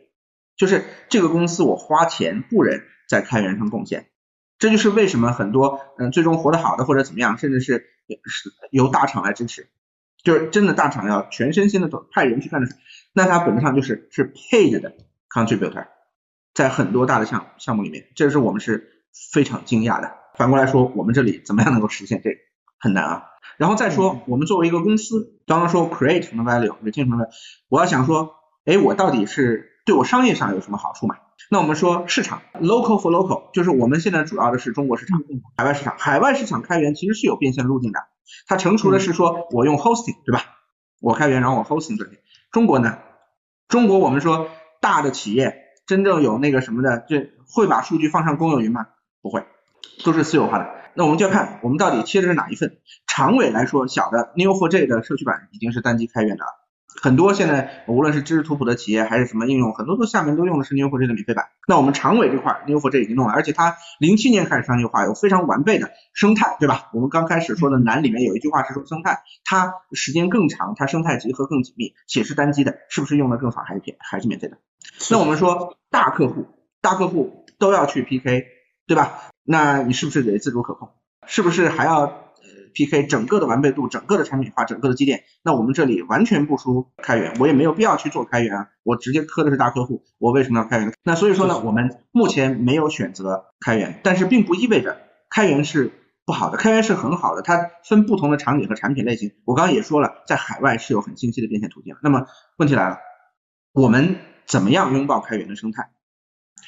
[0.55, 4.05] 就是这个公司我花钱雇人在开源上贡献。
[4.57, 7.89] 这就是为什么很多嗯最终活得好的或者怎么样，甚至是
[8.23, 9.67] 是由大厂来支持，
[10.23, 12.75] 就是真的大厂要全身心的派人去干的事，
[13.11, 14.95] 那它本质上就是是 paid 的
[15.29, 15.87] contributor，
[16.53, 20.13] 在很多大的项项目里面，这是我们是非常惊讶的。
[20.37, 22.37] 反过来说，我们这里怎么样能够实现这个
[22.85, 23.23] 很难啊。
[23.57, 27.25] 然后再说，我们作为一个公司，刚刚说 create 什么 value，retain 什么，
[27.67, 31.15] 我要想说，哎，我到底是对我商业上有什么好处嘛？
[31.49, 35.19] 那我们说市场 local for local，就是我们现在主要的是中国市场、
[35.57, 35.95] 海外市场。
[35.97, 37.99] 海外市场开源其实是有变现路径的，
[38.47, 40.41] 它成熟的是说我用 hosting，对吧？
[41.01, 42.19] 我开源然后我 hosting 这里。
[42.51, 42.99] 中国呢？
[43.67, 44.47] 中国我们说
[44.79, 45.55] 大的企业
[45.87, 48.87] 真正有那个什么的，这会把数据放上公有云吗？
[49.21, 49.45] 不会，
[50.03, 50.84] 都是私有化的。
[50.95, 52.77] 那我们就要看我们到底切的是哪一份。
[53.07, 56.49] 长尾来说，小的 Neo4j 的社区版已经是单机开源的了。
[57.01, 61.47] 很多现在无论是知识图谱的企业还是什么应用，很多都下面都用的是 Neo4j 的免费版。
[61.67, 66.89] 那我们长尾这块 Neo4j 已经弄了，而且它零七年开始商业化，有非常完备的生态，对吧？
[66.93, 74.57] 我们刚开始说的难里面有一句话是说生态，它时间更长，它生态集合更紧密，且是单机的，是不是用的更好还是免还是免费的？
[75.11, 76.47] 那我们说大客户，
[76.79, 78.45] 大客户都要去 PK，
[78.87, 79.31] 对吧？
[79.45, 80.89] 那你是不是得自主可控？
[81.27, 82.11] 是不是还要呃
[82.73, 90.93] ？PK 整个的完备度，整个的产品化，整个的积淀，那我们这里完全不输开源，我也没有必要去做开源啊，我直接磕的是大客户，我为什么要开源？
[91.03, 95.91] 那所以说呢，我们目前没有选择开源，但是并不意味着开源是
[96.25, 99.31] 不好的，开源是很好的，它分不同的场景和产品类型。
[99.45, 101.95] 我刚刚也说了，在海外是有很清晰的变现途径。
[102.03, 102.27] 那么
[102.57, 102.97] 问题来了，
[103.73, 105.89] 我们怎么样拥抱开源的生态？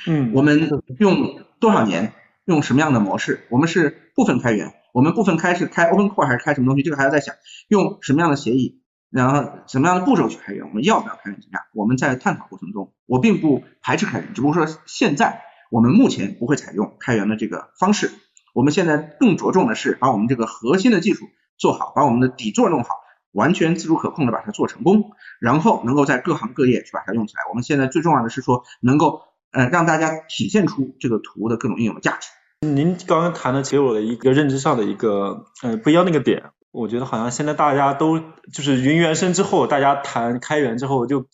[0.07, 0.69] 嗯，我们
[0.99, 2.13] 用多少年？
[2.47, 3.45] 用什么样的模式？
[3.49, 4.73] 我们是部分开源。
[4.93, 6.81] 我们部分开是开 open core 还是开什么东西？
[6.81, 7.35] 这个还要再想。
[7.67, 8.81] 用什么样的协议，
[9.11, 10.65] 然后什么样的步骤去开源？
[10.65, 11.63] 我们要不要开源怎么样？
[11.73, 18.09] 我们在探讨过程中，我并不排斥开源，只不过说现在我们目前不会采用开源的这个方式。
[18.53, 21.25] 我们现在更着重的是把我们这个核心的技术
[21.57, 22.95] 做好，把我们的底座弄好，
[23.33, 27.41] 完全自主可控的把它做成功，然后能够在各行各业去把它用起来。
[27.49, 29.21] 我们现在最重要的是说，能够
[29.51, 32.29] 呃让大家体现出这个图的各种应用的价值。
[32.61, 41.27] 您刚刚谈的给我的一个认知上的一个呃不一样的一个点，我觉得好像现在大家都就是云原生之后，大家谈开源之后就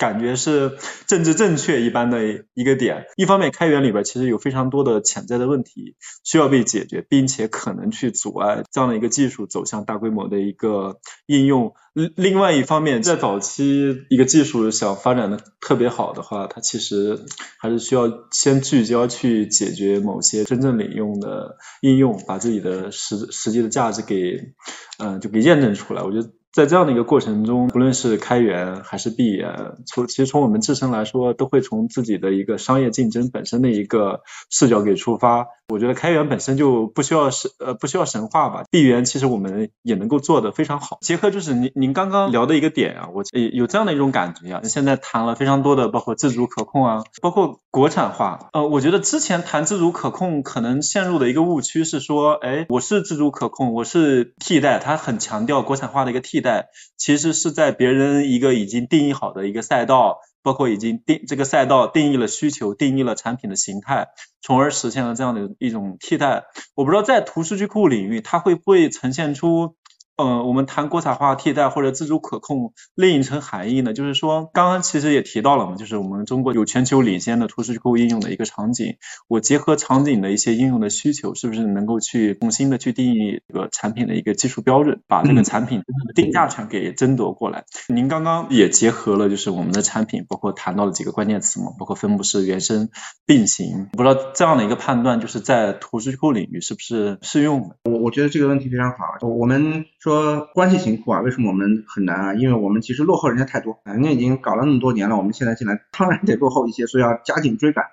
[0.00, 3.04] 感觉是政治正确一般的一个点。
[3.18, 5.94] 一方面，开源里边其实有非常多的潜在的问题
[6.24, 11.74] 需要被解决，并且可能去阻碍这样的一个技术走向大规模的一个应用。
[11.92, 17.26] 另另外一方面，在早期一个技术想发展的特别好的话，它其实
[17.58, 24.54] 还是需要先聚焦去解决某些真正领用的应用，把自己的实实际的价值给
[24.98, 26.02] 嗯就给验证出来。
[26.02, 26.30] 我觉得。
[26.52, 35.46] 在这样的一个过程中，不论是开源还是闭源，从其实从我们自身来说，都会从自己的一个商业竞争本身的一个视角给出发。
[35.68, 40.98] 我觉得开源本身就不需要神呃不需要神话吧，闭源其实我们也能够做得非常好。
[41.02, 43.22] 结合就是您您刚刚聊的一个点啊，我
[43.52, 48.48] 有这样的一种感觉啊，现在谈了非常多的包括自主可控啊，包括国产化。
[48.52, 56.39] 呃，我觉得之前谈自主可控可能陷入的一个误区是说，哎，我是自主可控，我是替代，它很强调国产化的一个替。
[56.40, 64.08] 代其实是在别人一个已经定义好的一个赛道，包括已经定这个赛道定义了需求，定义了产品的形态，
[64.40, 66.44] 从而实现了这样的一种替代。
[66.74, 69.76] 我不知道在图数据库领域，它会不会呈现出？
[70.20, 78.96] 嗯，我们谈国产化替代或者自主可控另一层含义呢，就是说，刚刚其实也提到了嘛，就是我们中国有全球领先的图数据库应用的一个场景，
[79.28, 85.82] 我结合场景的一些应用的需求，是不是能够去重新的去定义这个产品的一个技术标准，把这个产品
[86.14, 87.64] 定价权给争夺过来？
[87.88, 92.90] 您刚刚也结合了就是我们的产品，包括谈到了几个关键词嘛，包括分布式、原生、
[93.24, 97.76] 并行，不知道这样的一个判断就是在图数据库领域是不是适用的？
[97.84, 100.09] 我我觉得这个问题非常好，我们说。
[100.10, 102.34] 说关系型库啊，为什么我们很难啊？
[102.34, 107.84] 因为我们其实落后人家太多，人家已经搞了那么多年了，我们现在进来当然得落后一些，所以要加紧追赶。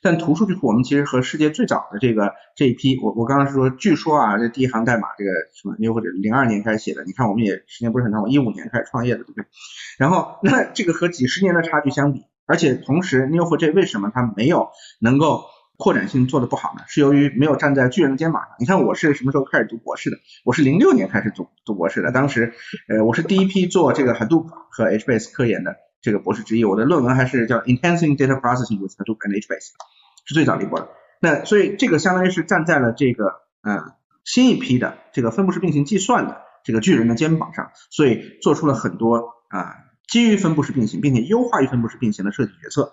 [0.00, 9.44] 但图数据库我们其实和世界最早的这个这一批，我我刚刚是说，据说啊，这第一行代码这个什么，new 或者零二年开始写的，你看我们也时间不是很长，我一五年开始创业的，对不对？
[9.98, 15.44] 然后那这个和几十年的差距相比，而且同时 Neo4j 为什么它没有能够？
[15.80, 18.50] 扩展性做的不好呢，是由于没有站在巨人的肩膀上。
[18.58, 20.18] 你看我是什么时候开始读博士的？
[20.44, 22.12] 我是零六年开始读读博士的。
[22.12, 22.52] 当时，
[22.86, 26.66] 呃，我是第一批做这个 Hadoop 和 HBase 科研的这个博士之一。
[26.66, 29.68] 我的论文还是叫 Enhancing Data Processing with Hadoop and HBase，
[30.26, 30.90] 是最早的一波的。
[31.18, 39.76] 那所以这个相当于是站在了这个嗯新一批的这个分布式并行计算的这个巨人的肩膀上，所以做出了很多啊
[40.06, 42.92] 基于分布式并行并且优化于分布式并行的设计决策。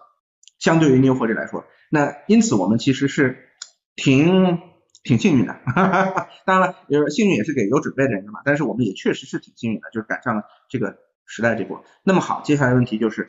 [0.59, 1.65] 相对于 Neo4j 来说。
[1.89, 3.49] 那因此我们其实是
[3.95, 4.59] 挺
[5.03, 5.59] 挺幸运的，
[6.45, 8.41] 当然了，有幸运也是给有准备的人的嘛。
[8.43, 11.83] 但是我们也确实是挺幸运的，就是赶上了这个时代这波。
[12.03, 13.27] 那么好，接下来问题就是，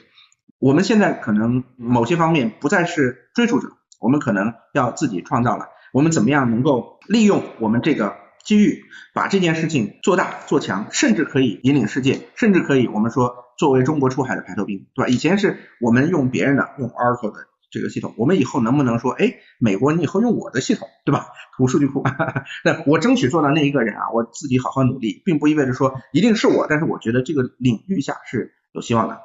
[0.59, 3.69] 我们现在可能某些方面不再是追逐者，
[4.01, 5.67] 我们可能要自己创造了。
[5.93, 8.83] 我们怎么样能够利用我们这个机遇，
[9.15, 15.09] 把这件事情做大做强，甚至可以引领世界，甚至可以我们说作为中国出海的排头兵，对吧？
[15.09, 17.49] 以前是我们用别人的，用 Oracle 的。
[17.71, 21.27] 这个系统，我们以后能不能说，哎，美国你以后用我的系统，对吧？
[21.55, 22.03] 图数据库，
[22.65, 29.21] 那我争取做到那一个人啊，我自己好好努力，并不意味着说一定是我，但是我觉得这个领域下是有希望的。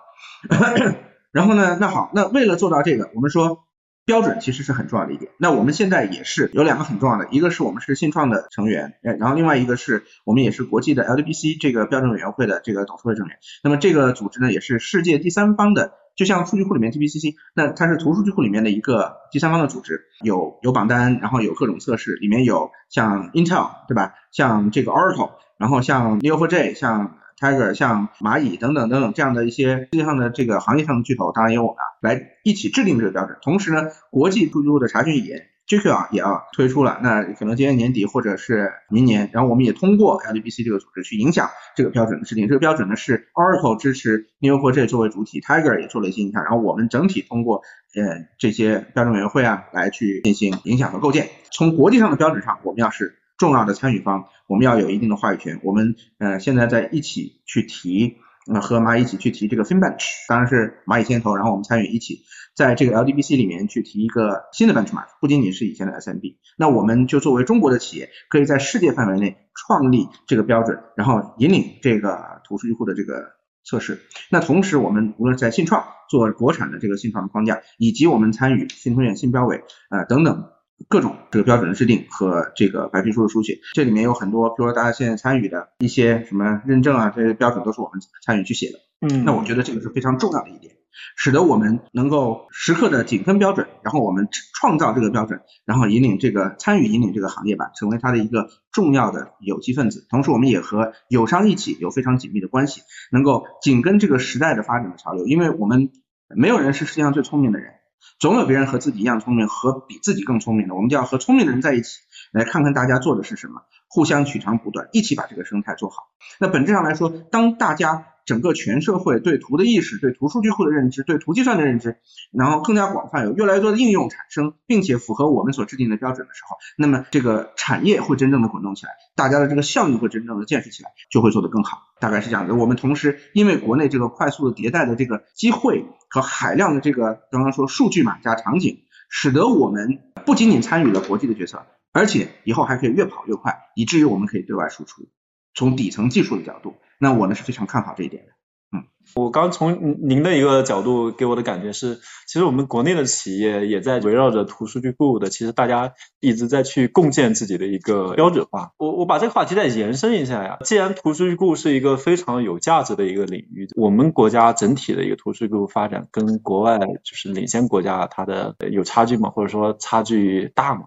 [1.32, 3.64] 然后呢，那好，那为了做到这个，我们说
[4.06, 5.32] 标准其实是很重要的一点。
[5.38, 13.38] 那我们现在也是有两个很重要的，一个是我们是信创的成员，然后另外一个是我们也是国际的 LDBC 这个标准委员会的这个董事会成员。
[13.64, 15.94] 那么这个组织呢，也是世界第三方的。
[16.16, 24.14] 就像数据库里面 TPCC，那它是图数据库里面的一个第三方的组织，有有榜单，然后有各种测试，里面有像 Intel 对吧？
[24.32, 33.38] 像这个 Oracle，然后像 Neo4j，像 Tiger，像蚂蚁等等等等这样的一些世界上的这个行业上的巨头，当然有我们来一起制定这个标准。
[33.42, 35.48] 同时呢，国际数据库的查询语言。
[35.66, 42.50] GQ 啊也要推出了，那可能今年年底或者是明年，然后我们也通过 LDBC 这个组织去影响这个标准的制定。
[42.50, 47.62] 这个标准呢是 Oracle 支持 Neo4j 作为主体，Tiger 也做了一些影响，然后我们整体通过
[47.96, 51.30] 呃这些标准委员会啊来去进行影响和构建。
[51.50, 55.60] 从国际上的标准上，我们要是重要的参与方，我们要有一定的话语权。
[55.64, 58.18] 我们呃现在在一起去提。
[58.46, 62.24] 呃和蚂蚁一起去提这个 FinBench，当然是蚂蚁牵头，然后我们参与一起
[62.54, 73.32] 在这个 LDBC 里面去提一个新的 benchmark，不仅仅是以前的 SMB，那我们就作为中国的企业，可以在世界范围内创立这个标准，然后引领这个图数据库的这个
[73.64, 74.02] 测试。
[74.30, 80.50] 那同时，我们无论在信创做国产的这个信创的框架，以及我们参与信通院信标委呃等等。
[80.90, 88.80] 各种这个标准的制定和这个白皮书的书写，这里面有很多，比如说大家现在参与的一些什么认证啊，这些标准都是我们参与去写的。
[89.02, 90.76] 嗯，那我觉得这个是非常重要的一点。
[91.16, 100.06] 使得我们能够时刻的紧跟标准，然后我们创造这个标准，然后引领这个参与引领这个行业吧，成为它的一个重要的有机分子。
[100.10, 105.26] 同时，我们也和友商一起有非常紧密的关系，能够紧跟这个时代的发展的潮流。
[105.28, 105.92] 因为我们
[106.30, 107.74] 没有人是世界上最聪明的人，
[108.20, 110.76] 总有别人和自己一样聪明和比自己更聪明的。
[110.76, 112.00] 我们就要和聪明的人在一起，
[112.34, 116.10] 来看看大家做的是什么，互相取长补短，一起把这个生态做好。
[116.40, 121.98] 那本质上来说，当大家整个全社会对图的意识、对图数据库的认知、对图计算的认知，
[122.32, 131.84] 然后更加广泛，有越来越多的应用产生，并且符合我们所制定的标准的时候，那么这个产业会真正的滚动起来，大家的这个效益会真正的建设起来，就会做得更好。
[132.00, 132.56] 大概是这样的。
[132.56, 145.08] 我们同时因为国内这个快速的迭代的这个机会和海量的这个刚刚说数据嘛加场景，使得我们不仅仅参与了国际的决策，而且以后还可以越跑越快，以至于我们可以对外输出。
[145.54, 146.76] 从底层技术的角度。
[147.00, 148.32] 那我呢是非常看好这一点的。
[148.72, 158.72] 嗯，我刚从您的一个角度给我的感觉是，其实我们国内的企业也在围绕着图数据库的，其实大家一直在去共建自己的一个标准化。
[158.78, 169.30] 我我把这个话题再延伸一下呀，既然图数据库是一个非常有价值的一个领域，我们国家整体的一个图数据库发展跟国外就是领先国家它的有差距吗？
[169.30, 170.86] 或者说差距大吗？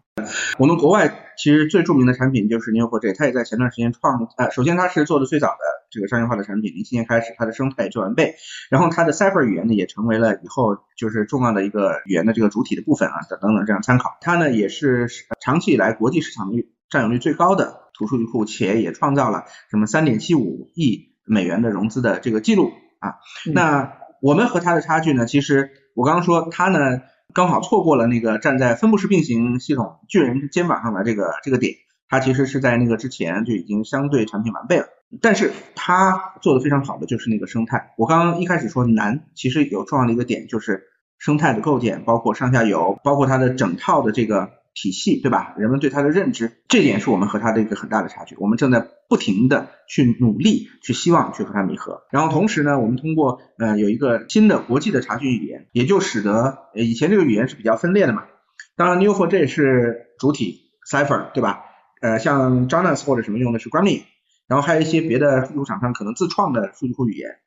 [0.58, 5.58] 我们国外其实最著名的产品就是 Neo4j，它也在前段时间创，呃，首先它是做的最早的
[5.90, 8.36] 这个商业化的产品，零七年开始它的生态就完备，
[8.70, 14.16] 然后它的 Cipher 语言呢也成为了以后就是重要的一个语言的这个主体的部分啊，等等等这样参考。
[14.20, 15.08] 它呢也是
[15.40, 23.16] 长期以来国际市场率占有率最高的图数据库，且也创造了什么三点七五亿美元的融资的这个记录啊。
[23.52, 23.92] 那
[24.22, 26.78] 我们和它的差距呢，其实我刚刚说它呢。
[27.34, 31.74] 刚好错过了那个站在分布式并行系统巨人肩膀上的这个这个点，
[32.08, 34.86] 它其实是在那个之前就已经相对产品完备了。
[35.20, 37.94] 但是它做的非常好的就是那个生态。
[37.96, 40.84] 我刚刚一开始说难，其实有重要的一个点就是
[41.18, 44.50] 生态的构建，包括上下游，包括它的整套的这个。
[44.78, 45.54] 体系对吧？
[45.56, 48.36] 人们对它的认知，这点是我们和它的一个很大的差距。
[48.38, 52.02] 我们正在不停的去努力，去希望去和它弥合。
[52.10, 58.24] 然后同时呢，我们通过呃有一个新的国际的查询语言，也就使得以前这个语言是比较分裂的嘛。
[58.76, 61.60] 当然 n e w f o r 这也是主体 Cipher 对吧？
[62.02, 64.02] 呃，像 Jonas 或者什么用的是 Grammy
[64.46, 67.38] 然后还有一些别的数据库厂商可能自创的数据库语言。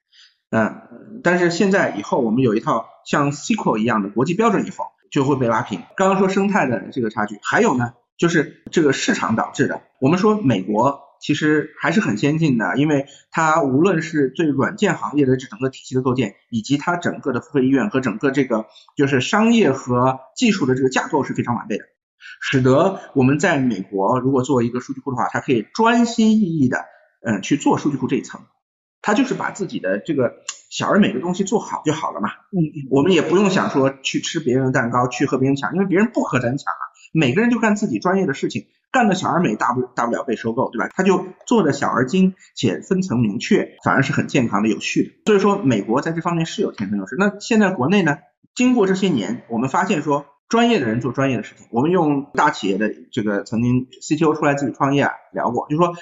[0.51, 4.85] 嗯，但是现在以后我们有一套像 SQL 一样的国际标准以后。
[5.11, 5.81] 就会被拉平。
[5.97, 9.81] 刚刚说生态的这个差距，还有呢，就是这个市场导致的。
[9.99, 21.85] 我们说美国其实还是很先进的，因为它无论是对软件行业的这整个体系的构建，以及它整个的付费意愿和整个这个就是商业和技术的这个架构是非常完备的，
[22.41, 26.85] 使得我们在美国如果做一个数据库的话，它可以专心意义的
[27.25, 28.41] 嗯去做数据库这一层，
[29.01, 30.33] 它就是把自己的这个。
[30.69, 32.61] 小而美的东西做好就好了嘛，嗯，
[32.91, 36.77] 我们也不用想说去吃别人的蛋糕，去和别人抢，因为别人不和咱抢啊，
[37.11, 40.87] 每个人就干自己专业的事情，干的小而美，大不大不了被收购，对吧？
[40.93, 45.11] 他就做的小而精，且分层明确，反而是很健康的、有序的。
[45.25, 47.15] 所以说，美国在这方面是有天生优势。
[47.17, 48.19] 那现在国内呢？
[48.53, 51.67] 经过这些年，我们发现说，专业的人做专业的事情。
[51.71, 55.95] 我们用大企业的这个曾经 CTO 出来自己创业啊，聊过，就说。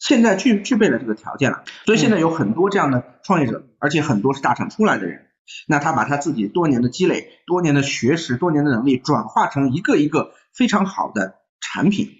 [0.00, 5.28] 现在具具备了这个条件了，所以现在有很多这样的创业者，而且很多是大厂出来的人，
[5.66, 12.10] 那他把他自己多年的积累、多年的学识、多年的能力转化成一个一个非常好的产品，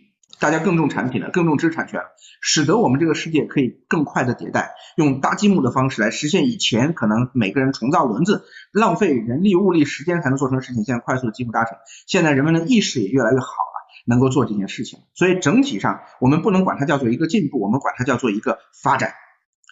[0.45, 2.07] 大家更重产品了，更重知识产权了，
[2.42, 14.05] 使得我们这个世界可以更快的迭代，用搭积木的方式来实现以前可能每个人重造轮子、浪费人力物力时间才能做成的事情，现在快速的积木搭成，现在人们的意识也越来越好了。
[14.07, 19.14] 能够做这件事情，所以整体上我们不能管它叫做一个进步，我们管它叫做一个发展，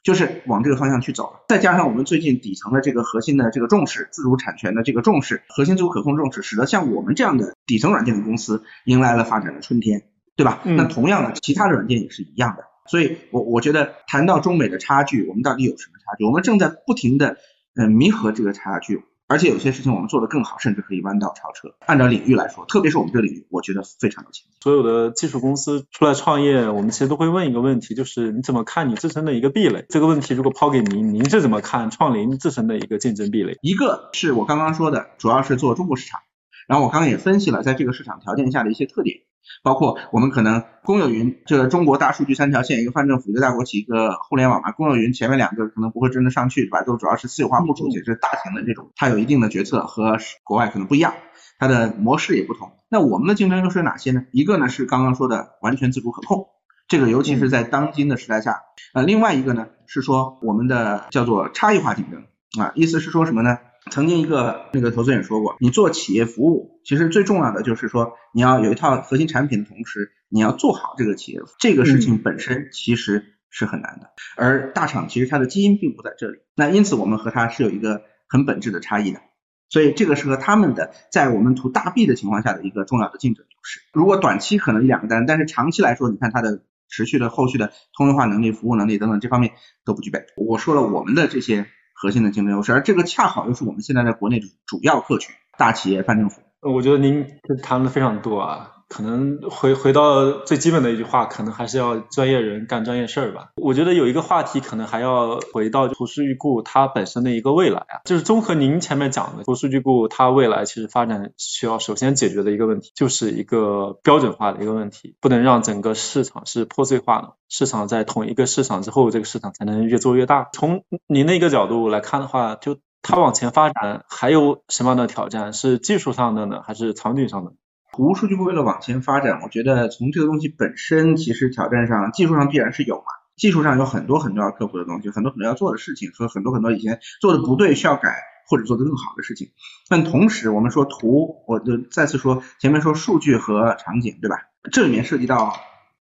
[0.03, 1.41] 就是往这个方向去走了。
[1.51, 10.05] 再加上我们最近底层的这个核心的这个重视，自主产权的这个重视，核心自主可控重视，使得像我们这样的底层软件的公司迎来了发展的春天，
[10.43, 10.61] 对吧？
[10.65, 12.65] 那同样的，其他的软件也是一样的。
[12.91, 16.25] 所以，我我觉得谈到中美的差距，我们到底有什么差距？
[16.25, 17.37] 我们正在不停的
[17.77, 19.05] 嗯弥合这个差距。
[19.29, 21.75] 而且有些事情我们做得更好，甚至可以弯道超车。
[21.87, 24.59] 按照领域来说，特别是我们这个领域，我觉得非常有前景。
[24.61, 29.87] 所有的技术公司出来创业，我们其实都会问一个问题，就是你怎么看你自身的一个壁垒？
[29.89, 33.57] 这个问题如果抛给您，您是怎么看创林自身的一个竞争壁垒？
[33.63, 36.21] 一个是我刚刚说的，主要是做中国市场，
[36.69, 39.21] 然后我刚刚也分析了在这个市场条件下的一些特点。
[39.63, 44.73] 包括我们可能公有云，这个中国大数据三条线，一个泛政府，一个大国企，一个互联网嘛。
[44.73, 46.83] 公有云前面两个可能不会真的上去，对吧？
[46.83, 51.15] 都主要是私有化部署，且是大型的这种，它有一定的决策和国外可能不一样，
[51.59, 52.73] 它的模式也不同。
[52.89, 54.25] 那我们的竞争优势哪些呢？
[54.33, 56.47] 一个呢是刚刚说的完全自主可控，
[56.89, 58.61] 这个尤其是在当今的时代下，
[58.95, 62.25] 呃，另外一个呢是说我们的叫做差异化竞争
[62.61, 63.59] 啊，意思是说什么呢？
[63.91, 74.11] 曾经一个那个投资人说过，你做企业服务，其实最重要的就是说你要有一套核心产品的同时，你要做好这个企业，这个事情本身其实是很难的。
[74.37, 79.21] 而大厂其实它的基因并不在这里，那因此我们和它是有一个很本质的差异的。
[79.69, 83.81] 所以这个是和他们的在我们图大 B 的情况下的一个重要的竞争优势。
[83.95, 89.55] 如果短期可能一两个单，但是长期来说，你看它的持续的后续的通用化能力、服务能力等等这方面
[89.87, 90.27] 都不具备。
[90.37, 91.67] 我说了我们的这些
[92.03, 96.43] 核心的竞争优势，而这个恰好又是我们现在在国内的主要客群，大企业、泛政府。
[96.61, 97.25] 我觉得您
[97.63, 98.82] 谈的非常多啊。
[98.93, 103.49] 可能回回到最基本的一句话，可能还是要专业人干专业事儿吧。
[103.57, 117.33] 我觉得有一个话题，可能还要回到图数据库它本身的一个未来啊，就是综合您前面讲的图数据库它未来其实发展需要首先解决的一个问题，就是一个标准化的一个问题，不能让整个市场是破碎化的。
[117.49, 120.51] 市场在同一个市场之后，这个市场才能越做越大。
[120.53, 125.55] 从您那个角度来看的话，就它往前发展还有什么样的挑战？
[125.55, 127.53] 是技术上的呢，还是场景上的？
[127.93, 133.05] 图数据库为了往前发展，我觉得从这个东西本身，其实挑战上技术上必然是有嘛。
[133.37, 138.17] 技术上有很多很多要克服的东西，很多很多要做的事情，和很多很多以前做的不对需要改
[138.49, 139.49] 或者做的更好的事情。
[139.91, 144.37] 但同时，我们说图，我就再次说，前面说数据和场景，对吧？
[144.73, 145.55] 这里面涉及到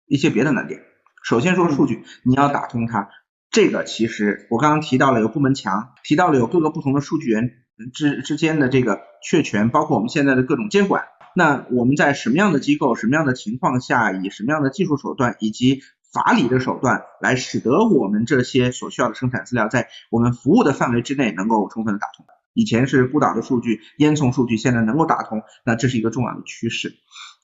[0.05, 0.81] 一些别的难点。
[1.23, 3.07] 首先说数据，你要打通它，
[3.51, 7.51] 这个其实我刚刚提到了有部门墙，提到了有各个不同的数据源
[7.93, 11.05] 之之间的这个确权，包括我们现在的各种监管。
[11.39, 15.81] 那我们在什么样的机构、什么样的情况下，以什么样的技术手段以及
[16.11, 22.25] 法理的手段，来使得我们这些所需要的生产资料在我们服务的范围之内能够充分的打通？
[22.53, 26.95] 以前是孤岛的数据、烟囱数据，现在能够打通，那这是一个重要的趋势。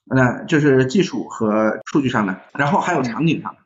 [0.04, 3.60] 那这是技术和数据上的，然后还有场景上的。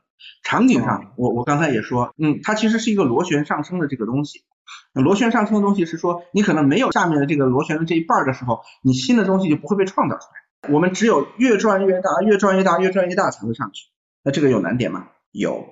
[0.44, 4.44] 场景上，我我刚才也说，嗯，它其实是一个螺旋上升的这个东西。
[4.92, 10.70] 螺旋上升的东西是说，你可能没有下面的这个螺旋的这一半的时候，你新的东西就不会被创造出来。
[10.72, 13.88] 我们只有越转越大，越转越大，越转越大才会上去。
[14.22, 15.08] 那这个有难点吗？
[15.32, 15.66] 有。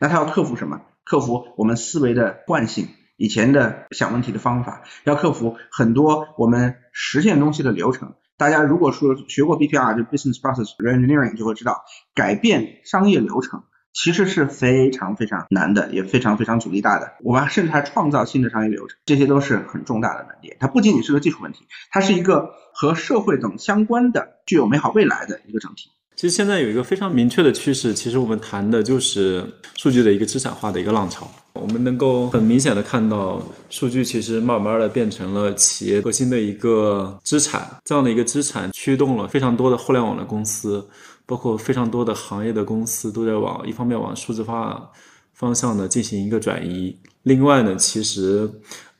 [0.00, 0.80] 那它要克服什么？
[1.04, 8.14] 克服我们思维的惯性，以前的想问题的方法，要克服很多我们实现东西的流程。
[8.38, 11.82] 大家如果说学过 BPR 就 Business Process Reengineering 就会知道，
[12.14, 13.64] 改变商业流程。
[13.92, 17.12] 其实是非常非常难的，也非常非常阻力大的。
[17.20, 20.56] 我们甚至还创造新的商业流程，这些都是很重大的难点。
[20.60, 25.90] 它不仅仅是个技术问题，它是一个和社会等相关的、具有美好未来的一个整体。
[26.14, 29.44] 其实现在有一个非常明确的趋势，其实我们谈的就是
[29.76, 31.28] 数据的一个资产化的一个浪潮。
[31.54, 40.86] 我们能够很明显的看到，数据其实慢慢的变成了企业核心的一个资产，这样的一个资产驱动了非常多的互联网的公司。
[41.26, 44.90] 包括非常多的行业的公司都在往一方面往数字化
[45.32, 48.48] 方向呢进行一个转移，另外呢，其实，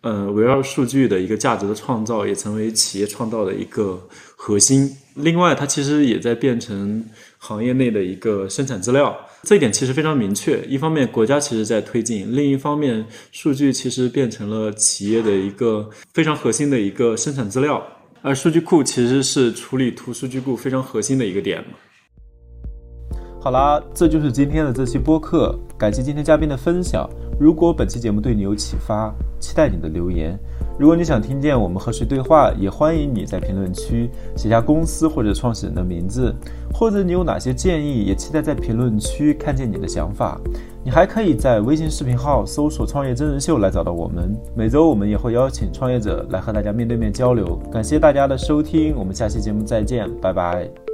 [0.00, 4.00] 呃，围绕数据的一个价值的创造也成为企业创造的一个
[4.34, 4.90] 核心。
[5.14, 7.04] 另外，它其实也在变成
[7.38, 10.64] 行业内的一个生产资料，这一点其实非常明确。
[10.64, 17.86] 一方面，国家其实在推进；另一方面，数据其实变成了企业的一个非常核心的一个生产资料，
[18.22, 21.74] 而数据库其实是处理图数据库非常核心的一个点嘛。
[23.42, 27.10] 好啦，这就是今天的这期播客，感谢今天嘉宾的分享。
[27.40, 30.38] 如果本期节目对你有启发，期待你的留言。
[30.78, 36.32] 如果你想听见我们和谁对话，也欢迎你在评论区写下公司或者创始人的名字，
[36.72, 40.40] 或者你有哪些建议，也期待在评论区看见你的想法。
[40.84, 44.32] 你还可以在微信视频号搜索“创业真人秀”来找到我们。
[44.54, 47.56] 每周我们也会邀请创业者来和大家面对面交流。
[47.72, 50.91] 感谢大家的收听，我们下期节目再见，拜拜。